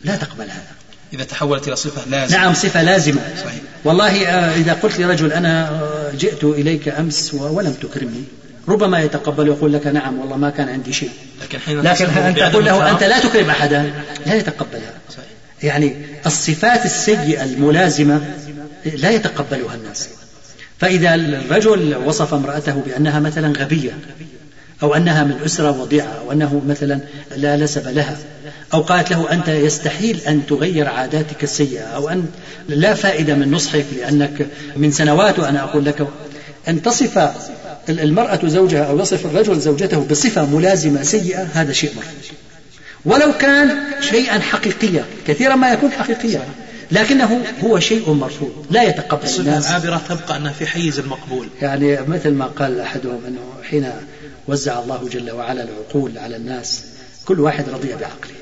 [0.04, 0.72] لا تقبل هذا.
[1.14, 2.38] إذا تحولت إلى صفة لازمة.
[2.38, 3.22] نعم صفة لازمة.
[3.44, 3.62] صحيح.
[3.84, 8.24] والله آه، إذا قلت لرجل أنا آه، جئت إليك أمس ولم تكرمني
[8.68, 11.12] ربما يتقبل ويقول لك نعم والله ما كان عندي شيء.
[11.42, 13.92] لكن, حين لكن أن تقول له أنت لا تكرم أحدا.
[14.26, 14.94] لا يتقبلها
[15.64, 15.96] يعني
[16.26, 18.22] الصفات السيئة الملازمة
[18.86, 20.10] لا يتقبلها الناس.
[20.82, 23.92] فإذا الرجل وصف امرأته بأنها مثلا غبية
[24.84, 27.00] أو أنها من أسرة وضيعة أو أنه مثلا
[27.36, 28.18] لا نسب لها
[28.74, 32.26] أو قالت له أنت يستحيل أن تغير عاداتك السيئة أو أن
[32.70, 36.08] لا فائدة من نصحك لأنك من سنوات وأنا أقول لك
[36.68, 37.30] أن تصف
[37.90, 42.38] المرأة زوجها أو يصف الرجل زوجته بصفة ملازمة سيئة هذا شيء مرفوض
[43.06, 43.78] ولو كان
[44.10, 46.42] شيئا حقيقيا كثيرا ما يكون حقيقيا.
[46.92, 49.68] لكنه هو شيء مرفوض لا يتقبل الناس.
[49.68, 53.40] العابرة تبقى أنها في حيز المقبول يعني مثل ما قال أحدهم أنه
[53.70, 53.92] حين
[54.48, 56.84] وزع الله جل وعلا العقول على الناس
[57.26, 58.36] كل واحد رضي بعقله.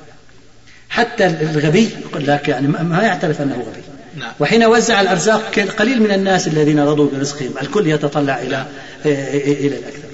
[0.90, 3.84] حتى الغبي يقول لك يعني ما يعترف أنه غبي.
[4.18, 4.32] نعم.
[4.40, 8.66] وحين وزع الأرزاق قليل من الناس الذين رضوا برزقهم الكل يتطلع إلى
[9.06, 10.10] إلى الأكثر.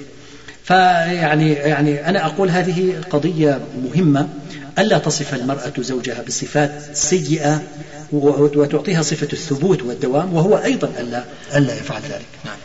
[0.64, 4.28] فيعني يعني أنا أقول هذه قضية مهمة
[4.78, 7.62] ألا تصف المرأة زوجها بصفات سيئة
[8.12, 11.24] وتعطيها صفة الثبوت والدوام وهو أيضا ألا
[11.56, 12.26] ألا يفعل ذلك.
[12.44, 12.56] نعم.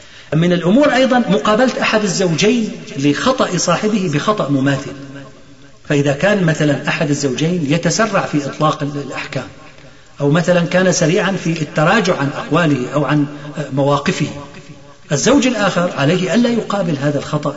[0.41, 4.91] من الأمور أيضا مقابلة أحد الزوجين لخطأ صاحبه بخطأ مماثل.
[5.89, 9.47] فإذا كان مثلا أحد الزوجين يتسرع في إطلاق الأحكام
[10.21, 13.25] أو مثلا كان سريعا في التراجع عن أقواله أو عن
[13.73, 14.27] مواقفه
[15.11, 17.55] الزوج الآخر عليه ألا يقابل هذا الخطأ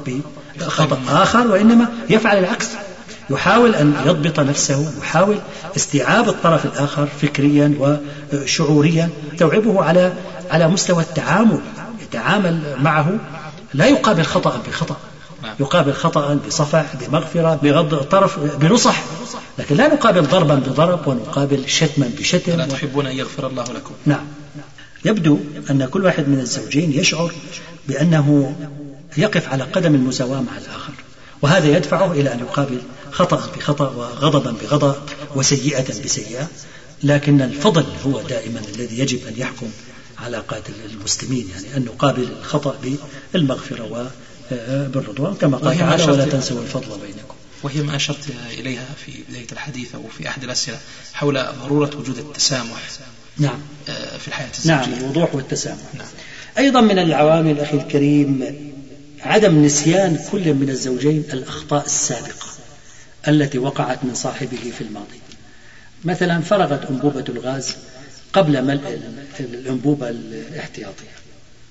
[0.56, 2.68] بخطأ آخر وإنما يفعل العكس.
[3.30, 5.38] يحاول أن يضبط نفسه يحاول
[5.76, 7.98] استيعاب الطرف الآخر فكريا
[8.32, 10.12] وشعوريا توعبه على
[10.50, 11.60] على مستوى التعامل
[12.02, 13.18] يتعامل معه.
[13.74, 14.96] لا يقابل خطأ بخطأ
[15.42, 15.54] نعم.
[15.60, 19.02] يقابل خطأ بصفح بمغفرة بغض الطرف بنصح.
[19.58, 22.56] لكن لا نقابل ضربا بضرب ونقابل شتما بشتم.
[22.56, 24.24] لا تحبون أن يغفر الله لكم؟ نعم.
[25.04, 25.38] يبدو
[25.70, 27.32] أن كل واحد من الزوجين يشعر
[27.88, 28.56] بأنه
[29.16, 30.92] يقف على قدم المساواة مع الآخر
[31.42, 32.78] وهذا يدفعه إلى أن يقابل
[33.14, 34.96] خطأ بخطأ وغضبا بغضب
[35.34, 36.48] وسيئة بسيئة
[37.02, 39.70] لكن الفضل هو دائما الذي يجب أن يحكم
[40.18, 42.78] علاقات المسلمين يعني أن نقابل الخطأ
[43.32, 44.10] بالمغفرة
[44.52, 47.34] وبالرضوان كما قال تعالى ولا تنسوا الفضل بينكم.
[47.62, 50.78] وهي ما أشرت إليها في بداية الحديث أو في أحد الأسئلة
[51.12, 52.82] حول ضرورة وجود التسامح
[53.38, 53.58] نعم.
[53.88, 54.76] آه، في الحياة الزوجية.
[54.76, 55.94] نعم الوضوح والتسامح.
[55.94, 56.06] نعم.
[56.58, 58.54] أيضا من العوامل أخي الكريم
[59.20, 62.53] عدم نسيان كل من الزوجين الأخطاء السابقة.
[63.28, 65.20] التي وقعت من صاحبه في الماضي.
[66.04, 67.76] مثلا فرغت أنبوبة الغاز
[68.32, 69.00] قبل ملء
[69.40, 71.14] الأنبوبة الاحتياطية.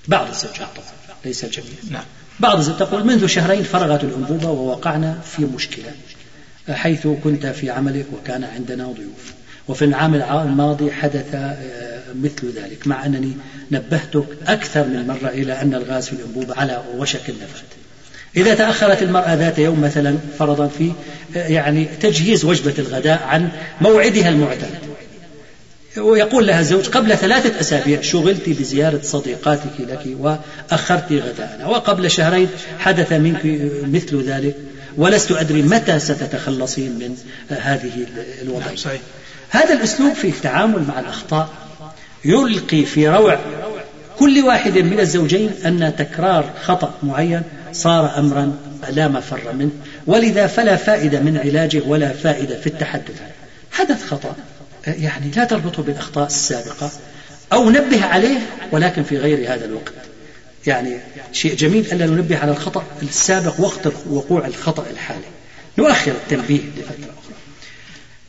[0.08, 1.70] بعض الزوجات طبعا ليس الجميع.
[1.89, 2.04] نعم.
[2.39, 5.91] بعض تقول منذ شهرين فرغت الأنبوبة ووقعنا في مشكلة
[6.70, 9.34] حيث كنت في عملك وكان عندنا ضيوف.
[9.68, 13.34] وفي العام الماضي حدث آه، مثل ذلك مع أنني
[13.72, 17.62] نبهتك أكثر من مرة إلى أن الغاز في الأنبوبة على وشك النفاذ
[18.38, 20.91] إذا تأخرت المرأة ذات يوم مثلا فرضا في
[21.36, 23.49] يعني تجهيز وجبة الغداء عن
[23.81, 24.93] موعدها المعتاد.
[25.97, 32.47] ويقول لها الزوج قبل ثلاثة أسابيع شغلت بزيارة صديقاتك لك وأخرت غداءنا وقبل شهرين
[32.79, 34.55] حدث منك مثل ذلك
[34.97, 37.17] ولست أدري متى ستتخلصين من
[37.49, 38.07] هذه
[38.41, 38.97] الوضعية نعم
[39.49, 41.49] هذا الأسلوب في التعامل مع الأخطاء
[42.25, 43.39] يلقي في روع
[44.24, 48.57] كل واحد من الزوجين أن تكرار خطأ معين صار أمرا
[48.89, 49.71] لا مفر منه
[50.07, 53.21] ولذا فلا فائدة من علاجه ولا فائدة في التحدث
[53.71, 54.36] حدث خطأ
[54.88, 56.91] يعني لا تربطه بالأخطاء السابقة
[57.53, 58.38] أو نبه عليه
[58.71, 59.93] ولكن في غير هذا الوقت.
[60.67, 60.97] يعني
[61.32, 65.28] شيء جميل ألا ننبه على الخطأ السابق وقت وقوع الخطأ الحالي.
[65.78, 67.36] نؤخر التنبيه لفترة أخرى.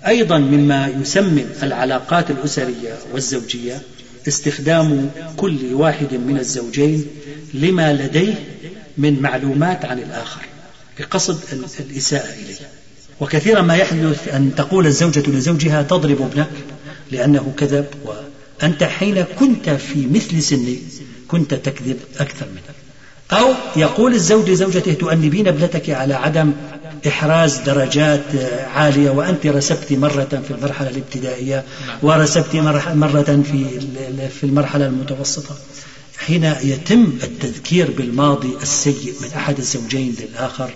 [0.06, 3.80] أيضا مما يسمم العلاقات الأسرية والزوجية
[4.28, 7.06] استخدام كل واحد من الزوجين
[7.54, 8.34] لما لديه
[8.98, 10.40] من معلومات عن الآخر
[10.98, 11.38] بقصد
[11.80, 12.54] الإساءة إليه.
[13.20, 16.50] وكثيرا ما يحدث أن تقول الزوجة لزوجها تضرب ابنك
[17.10, 20.78] لأنه كذب وأنت حين كنت في مثل سني
[21.28, 22.74] كنت تكذب أكثر منه.
[23.40, 26.52] أو يقول الزوج لزوجته تؤنبين ابنتك على عدم
[27.08, 28.24] إحراز درجات
[28.74, 31.64] عالية وأنت رسبت مرة في المرحلة الابتدائية
[32.02, 32.56] ورسبت
[32.94, 33.80] مرة في
[34.28, 35.56] في المرحلة المتوسطة.
[36.18, 40.70] حين يتم التذكير بالماضي السيء من أحد الزوجين للآخر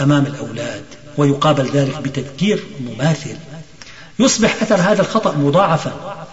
[0.00, 0.84] أمام الأولاد
[1.16, 3.36] ويقابل ذلك بتذكير مماثل
[4.18, 6.26] يصبح أثر هذا الخطأ مضاعفا.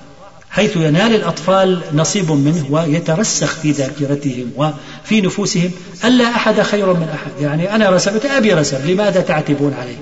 [0.55, 5.71] حيث ينال الأطفال نصيب منه ويترسخ في ذاكرتهم وفي نفوسهم
[6.05, 7.31] ألا أحد خير من أحد.
[7.41, 9.95] يعني أنا رسبت أبي رسب لماذا تعتبون عليه؟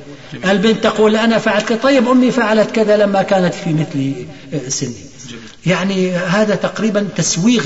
[0.51, 1.77] البنت تقول أنا فعلت كذا.
[1.77, 4.13] طيب أمي فعلت كذا لما كانت في مثل
[4.71, 4.93] سني.
[5.65, 7.63] يعني هذا تقريبا تسويغ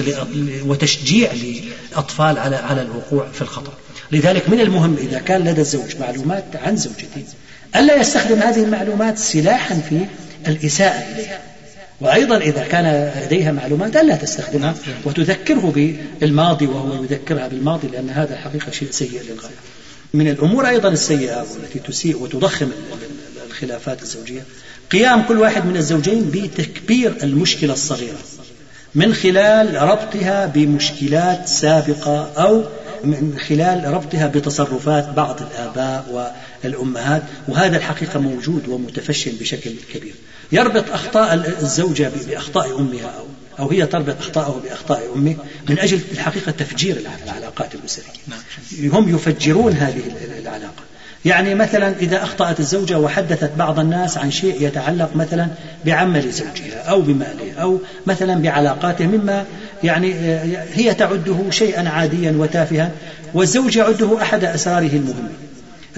[0.65, 3.73] وتشجيع للأطفال على على الوقوع في الخطأ.
[4.11, 7.23] لذلك من المهم إذا كان لدى الزوج معلومات عن زوجته
[7.75, 9.99] ألا يستخدم هذه المعلومات سلاحا في
[10.47, 11.56] الإساءة إليها.
[12.01, 14.75] وأيضا إذا كان لديها معلومات ألا تستخدمها
[15.05, 19.55] وتذكره بالماضي وهو يذكرها بالماضي لأن هذا الحقيقة شيء سيء للغاية.
[20.13, 22.69] من الأمور أيضا السيئة والتي تسيء وتضخم
[23.47, 24.41] الخلافات الزوجية.
[24.91, 28.17] قيام كل واحد من الزوجين بتكبير المشكلة الصغيرة
[28.95, 32.63] من خلال ربطها بمشكلات سابقة أو
[33.03, 36.33] من خلال ربطها بتصرفات بعض الآباء
[36.63, 40.13] والأمهات وهذا الحقيقة موجود ومتفشل بشكل كبير.
[40.51, 43.25] يربط أخطاء الزوجة بأخطاء أمها أو
[43.59, 45.35] أو هي تربط أخطاءه بأخطاء أمه
[45.69, 48.91] من أجل الحقيقة تفجير العلاقات الأسرية نعم.
[48.91, 50.01] هم يفجرون هذه
[50.41, 50.87] العلاقة.
[51.25, 55.47] يعني مثلا إذا أخطأت الزوجة وحدثت بعض الناس عن شيء يتعلق مثلا
[55.85, 59.45] بعمل زوجها أو بماله أو مثلا بعلاقاته مما
[59.83, 60.13] يعني
[60.73, 62.91] هي تعده شيئا عاديا وتافها
[63.33, 65.29] والزوج يعده أحد أسراره المهمة.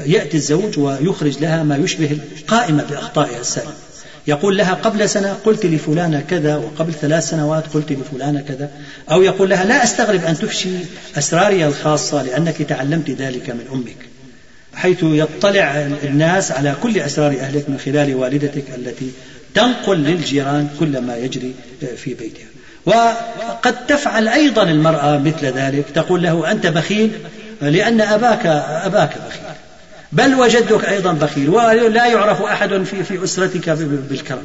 [0.06, 3.89] يأتي الزوج ويخرج لها ما يشبه قائمة بأخطائها السابقة
[4.30, 8.70] يقول لها قبل سنة قلت لفلانة كذا وقبل ثلاث سنوات قلت لفلانة كذا.
[9.12, 10.70] أو يقول لها لا أستغرب أن تفشي
[11.18, 13.98] أسراري الخاصة لأنك تعلمت ذلك من أمك.
[14.76, 19.12] حيث يطلع الناس على كل أسرار أهلك من خلال والدتك التي
[19.54, 21.54] تنقل للجيران كل ما يجري
[21.98, 22.48] في بيتها.
[22.86, 25.86] وقد تفعل أيضا المرأة مثل ذلك.
[25.96, 27.12] تقول له أنت بخيل
[27.62, 28.46] لأن أباك
[28.86, 29.49] أباك بخيل.
[30.12, 34.44] بل وجدك أيضا بخيل ولا يعرف أحد في, في أسرتك بالكرم.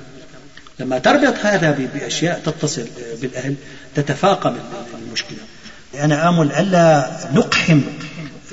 [0.80, 2.86] لما تربط هذا بأشياء تتصل
[3.20, 3.54] بالأهل
[3.94, 4.56] تتفاقم
[5.06, 5.38] المشكلة.
[6.00, 7.80] أنا آمل ألا نقحم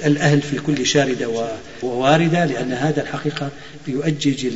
[0.06, 1.48] الأهل في كل شاردة
[1.84, 3.50] وواردة لأن هذا الحقيقة
[3.88, 4.48] يؤجج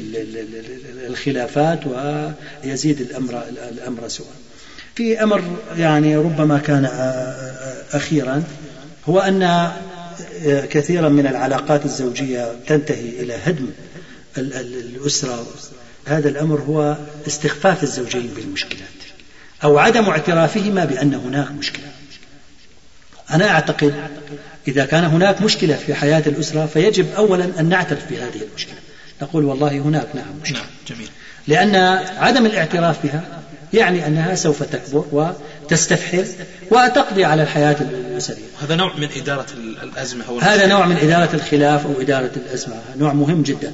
[1.08, 4.36] الخلافات ويزيد الأمر الأمر سوءا.
[4.96, 5.44] في أمر
[5.78, 6.86] يعني ربما كان
[7.92, 8.44] أخيرا
[9.10, 9.72] هو أن
[10.70, 13.68] كثيرا من العلاقات الزوجية تنتهي إلى هدم
[14.38, 15.46] الأسرة.
[16.06, 16.98] هذا الأمر هو
[17.28, 18.90] استخفاف الزوجين بالمشكلات
[19.64, 21.86] أو عدم اعترافهما بأن هناك مشكلة.
[23.32, 23.94] أنا أعتقد
[24.68, 28.76] إذا كان هناك مشكلة في حياة الأسرة فيجب أولا أن نعترف بهذه المشكلة.
[29.22, 30.60] نقول والله هناك نعم مشكلة.
[30.60, 31.10] نعم جميل.
[31.48, 31.76] لأن
[32.18, 33.42] عدم الاعتراف بها
[33.74, 35.36] يعني أنها سوف تكبر
[35.66, 36.26] وتستفحل
[36.72, 39.46] وتقضي على الحياة الأسرية هذا نوع من إدارة
[39.84, 42.76] الأزمة أو هذا نوع من إدارة الخلاف أو إدارة الأزمة.
[42.98, 43.74] نوع مهم جدا.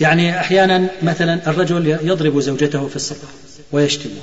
[0.00, 3.30] يعني أحيانا مثلا الرجل يضرب زوجته في الصباح
[3.72, 4.14] ويشتمها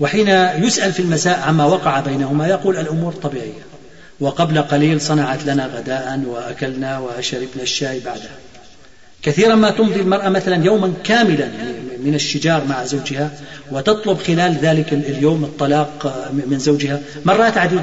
[0.00, 0.28] وحين
[0.64, 3.62] يسأل في المساء عما وقع بينهما يقول الأمور طبيعية.
[4.20, 8.49] وقبل قليل صنعت لنا غداء وأكلنا وشربنا الشاي بعدها.
[9.22, 11.48] كثيرا ما تمضي المرأة مثلا يوما كاملا
[12.04, 13.30] من الشجار مع زوجها
[13.72, 17.82] وتطلب خلال ذلك اليوم الطلاق من زوجها مرات عديدة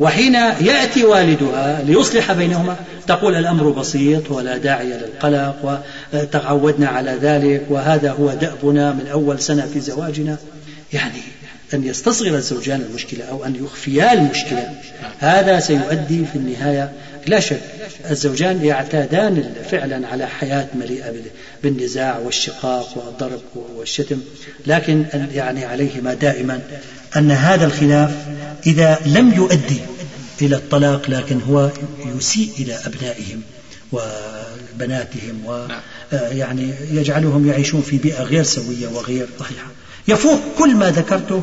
[0.00, 8.12] وحين يأتي والدها ليصلح بينهما تقول الأمر بسيط ولا داعي للقلق وتعودنا على ذلك وهذا
[8.12, 10.36] هو دأبنا من أول سنة في زواجنا.
[10.92, 11.22] يعني
[11.74, 14.70] أن يستصغر الزوجان المشكلة أو أن يخفيا المشكلة.
[15.18, 16.92] هذا سيؤدي في النهاية
[17.26, 17.60] لا شك
[18.10, 21.12] الزوجان يعتادان فعلا على حياة مليئة
[21.62, 23.40] بالنزاع والشقاق والضرب
[23.76, 24.20] والشتم
[24.66, 25.04] لكن
[25.34, 26.60] يعني عليهما دائما
[27.16, 28.10] أن هذا الخلاف
[28.66, 29.80] إذا لم يؤدي
[30.42, 31.70] إلى الطلاق لكن هو
[32.16, 33.42] يسيء إلى أبنائهم
[33.92, 39.66] وبناتهم ويعني يجعلهم يعيشون في بيئة غير سوية وغير صحيحة.
[40.08, 41.42] يفوق كل ما ذكرته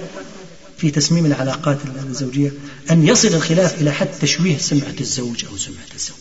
[0.81, 1.77] في تسميم العلاقات
[2.09, 2.51] الزوجية
[2.91, 6.17] أن يصل الخلاف إلى حد تشويه سمعة الزوج أو سمعة الزوج.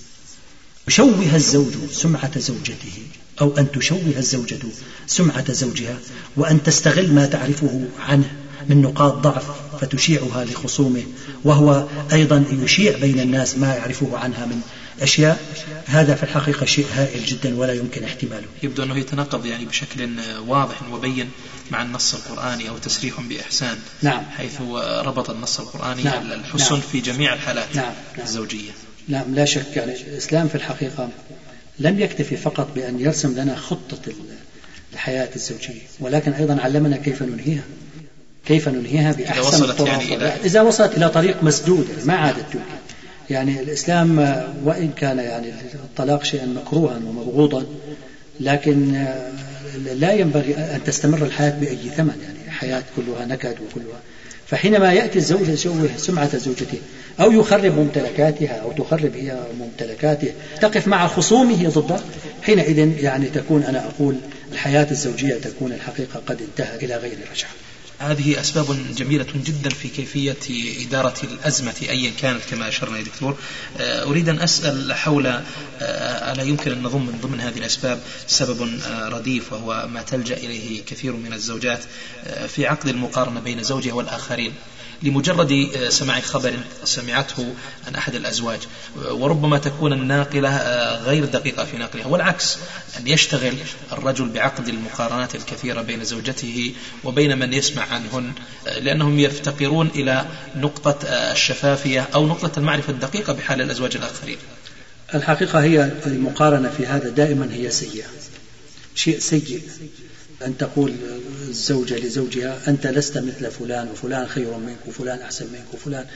[0.88, 3.02] يشوه الزوج سمعة زوجته
[3.40, 4.58] أو أن تشوه الزوجة
[5.06, 5.98] سمعة زوجها
[6.36, 8.30] وأن تستغل ما تعرفه عنه
[8.68, 9.44] من نقاط ضعف
[9.80, 11.02] فتشيعها لخصومه
[11.44, 14.60] وهو أيضا يشيع بين الناس ما يعرفه عنها من
[15.00, 15.40] أشياء
[15.86, 20.10] هذا في الحقيقة شيء هائل جدا ولا يمكن احتماله يبدو أنه يتناقض يعني بشكل
[20.46, 21.30] واضح وبين
[21.70, 24.60] مع النص القرآني أو تسريح بإحسان نعم حيث
[25.04, 26.32] ربط النص القرآني نعم.
[26.32, 26.82] الحسن نعم.
[26.92, 27.84] في جميع الحالات نعم.
[28.16, 28.26] نعم.
[28.26, 28.70] الزوجية
[29.08, 31.08] نعم لا شك يعني الإسلام في الحقيقة
[31.78, 34.12] لم يكتفي فقط بأن يرسم لنا خطة
[34.92, 37.62] الحياة الزوجية ولكن أيضا علمنا كيف ننهيها
[38.46, 42.64] كيف ننهيها بأحسن إذا وصلت يعني إلى إذا وصلت إلى طريق مسدود ما عادت تمكن
[43.30, 44.18] يعني الإسلام
[44.62, 47.66] وإن كان يعني الطلاق شيئا مكروها ومبغوضا
[48.40, 48.92] لكن
[49.94, 54.00] لا ينبغي أن تستمر الحياة بأي ثمن يعني حياة كلها نكد وكلها.
[54.46, 56.78] فحينما يأتي الزوج يشوه سمعة زوجته
[57.20, 62.00] أو يخرب ممتلكاتها أو تخرب هي ممتلكاته تقف مع خصومه ضده
[62.42, 64.16] حينئذ يعني تكون أنا أقول
[64.52, 67.50] الحياة الزوجية تكون الحقيقة قد انتهى إلى غير رجعة.
[67.98, 70.36] هذه أسباب جميلة جدا في كيفية
[70.86, 73.36] إدارة الأزمة أيا كانت كما أشرنا يا دكتور.
[73.78, 75.42] آه، أريد أن أسأل حول آه،
[76.32, 80.84] ألا يمكن أن نضم من ضمن هذه الأسباب سبب آه، رديف وهو ما تلجأ إليه
[80.84, 81.84] كثير من الزوجات
[82.48, 84.52] في عقد المقارنة بين زوجها والآخرين.
[85.02, 87.54] لمجرد آه، سماع خبر سمعته
[87.86, 88.58] عن أحد الأزواج.
[88.96, 92.56] وربما تكون الناقلة آه، غير دقيقة في نقلها والعكس
[92.98, 93.54] أن يشتغل
[93.92, 96.74] الرجل بعقد المقارنات الكثيرة بين زوجته
[97.04, 98.32] وبين من يسمع عنهن
[98.66, 100.26] آه، لأنهم يفتقرون إلى
[100.56, 104.38] نقطة الشفافية أو نقطة المعرفة الدقيقة بحال الأزواج الآخرين.
[105.14, 108.06] الحقيقة هي المقارنة في هذا دائما هي سيئة.
[108.94, 109.62] شيء سيء.
[110.46, 110.94] أن تقول
[111.48, 116.06] الزوجة لزوجها أنت لست مثل فلان وفلان خير منك وفلان أحسن منك وفلان.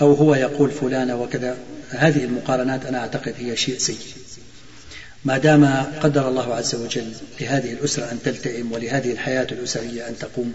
[0.00, 1.56] أو هو يقول فلانة وكذا.
[1.90, 3.98] هذه المقارنات أنا أعتقد هي شيء سيء.
[5.24, 5.64] ما دام
[6.02, 10.52] قدر الله عز وجل لهذه الأسرة أن تلتئم ولهذه الحياة الأسرية أن تقوم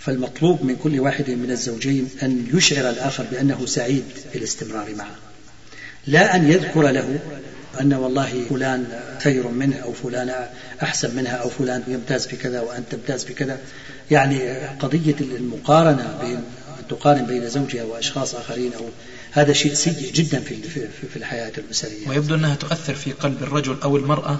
[0.00, 5.16] فالمطلوب من كل واحد من الزوجين أن يشعر الآخر بأنه سعيد بالاستمرار معه.
[6.06, 7.18] لا أن يذكر له
[7.80, 8.86] أن والله فلان
[9.22, 10.34] خير منه أو فلان
[10.82, 13.58] أحسن منها أو فلان يمتاز بكذا وأنت تمتاز بكذا
[14.10, 16.44] يعني قضية المقارنة بين
[16.88, 18.88] تقارن بين زوجها وأشخاص آخرين أو
[19.32, 20.56] هذا شيء سيء جدا في
[21.12, 24.38] في الحياة الأسرية ويبدو أنها تؤثر في قلب الرجل أو المرأة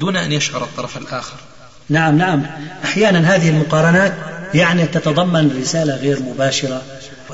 [0.00, 1.36] دون أن يشعر الطرف الآخر.
[1.88, 2.46] نعم نعم.
[2.84, 4.12] أحيانا هذه المقارنات
[4.54, 6.82] يعني تتضمن رسالة غير مباشرة.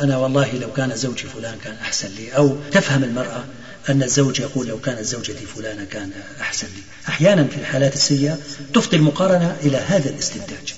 [0.02, 3.44] أنا والله لو كان زوجي فلان كان أحسن لي أو تفهم المرأة.
[3.88, 6.10] أن الزوج يقول لو كانت زوجتي فلانة كان
[6.40, 6.82] أحسن لي.
[7.08, 8.38] أحيانا في الحالات السيئة
[8.74, 10.74] تفضي المقارنة إلى هذا الاستنتاج.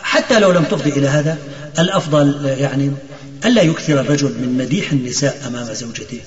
[0.00, 1.38] حتى لو لم تفضي إلى هذا
[1.78, 2.92] الأفضل يعني
[3.44, 6.20] ألا يكثر الرجل من مديح النساء أمام زوجته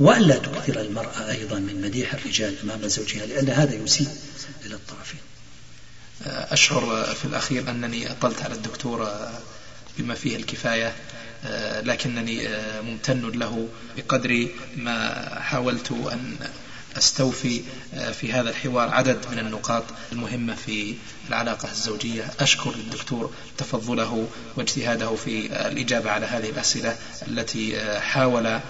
[0.00, 4.08] وألا تكثر المرأة أيضا من مديح الرجال أمام زوجها لأن هذا يسيء
[4.66, 5.20] إلى الطرفين.
[6.26, 9.08] أشعر في الأخير أنني أطلت على الدكتور
[9.98, 10.92] بما فيه الكفاية.
[11.80, 16.36] لكنني آه، ممتن له بقدر ما حاولت أن
[16.98, 17.62] أستوفي
[17.94, 20.94] آه، في هذا الحوار عدد من النقاط المهمة في
[21.28, 22.30] العلاقة الزوجية.
[22.40, 26.96] أشكر الدكتور تفضله واجتهاده في الإجابة على هذه الأسئلة
[27.28, 28.60] التي حاول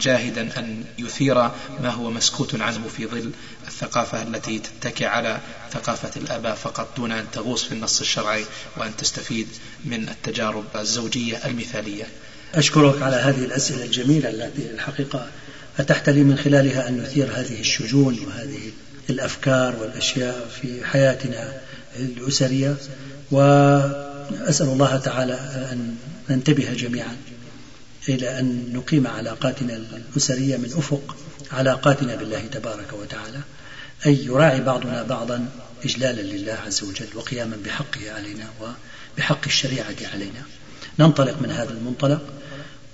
[0.00, 1.34] جاهدا أن يثير
[1.80, 3.30] ما هو مسكوت عنه في ظل
[3.66, 5.40] الثقافة التي تتكي على
[5.72, 8.44] ثقافة الآباء فقط دون أن تغوص في النص الشرعي
[8.76, 9.48] وأن تستفيد
[9.84, 12.04] من التجارب الزوجية المثالية.
[12.54, 15.28] أشكرك على هذه الأسئلة الجميلة التي الحقيقة
[15.78, 18.70] أتحت لي من خلالها أن نثير هذه الشجون وهذه
[19.10, 21.60] الأفكار والأشياء في حياتنا
[21.96, 22.76] الأسرية
[23.30, 25.34] وأسأل الله تعالى
[25.72, 25.96] أن
[26.30, 27.16] ننتبه جميعا
[28.08, 31.16] إلى أن نقيم علاقاتنا الأسرية من أفق
[31.52, 33.40] علاقاتنا بالله تبارك وتعالى
[34.06, 35.48] أي يراعي بعضنا بعضا
[35.84, 40.42] إجلالا لله عز وجل وقياما بحقه علينا وبحق الشريعة علينا.
[40.98, 42.22] ننطلق من هذا المنطلق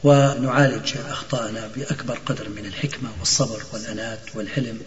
[0.05, 4.81] ونعالج أخطاءنا بأكبر قدر من الحكمة والصبر والأنات والحلم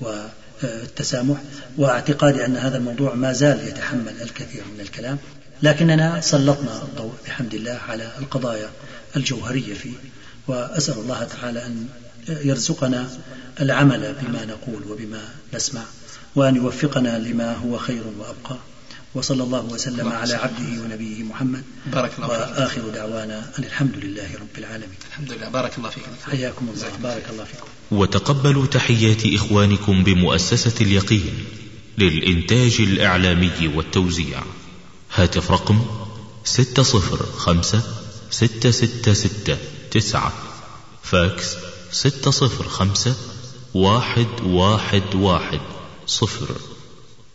[0.00, 1.36] والتسامح
[1.76, 5.18] واعتقادي أن هذا الموضوع ما زال يتحمل الكثير من الكلام
[5.62, 8.70] لكننا سلطنا الضوء بحمد الله على القضايا
[9.16, 9.94] الجوهرية فيه
[10.48, 11.88] وأسأل الله تعالى أن
[12.28, 13.08] يرزقنا
[13.60, 15.82] العمل بما نقول وبما نسمع
[16.36, 18.56] وأن يوفقنا لما هو خير وأبقى.
[19.16, 21.62] وصلى الله وسلم على عبده ونبيه محمد.
[21.86, 22.58] بارك الله فيك.
[22.58, 24.98] وآخر دعوانا أن الحمد لله رب العالمين.
[25.08, 25.48] الحمد لله.
[25.48, 26.96] بارك الله فيكم حياكم الله.
[27.02, 27.66] بارك الله فيكم.
[27.90, 31.44] وتقبلوا تحيات إخوانكم بمؤسسة اليقين
[31.98, 34.42] للإنتاج الإعلامي والتوزيع.
[35.14, 35.86] هاتف رقم
[36.44, 37.82] ستة صفر خمسة
[38.30, 39.56] ستة ستة ستة
[39.90, 40.32] تسعة.
[41.02, 41.56] فاكس
[41.92, 43.14] ستة صفر خمسة
[43.74, 45.60] واحد واحد واحد
[46.06, 46.75] صفر.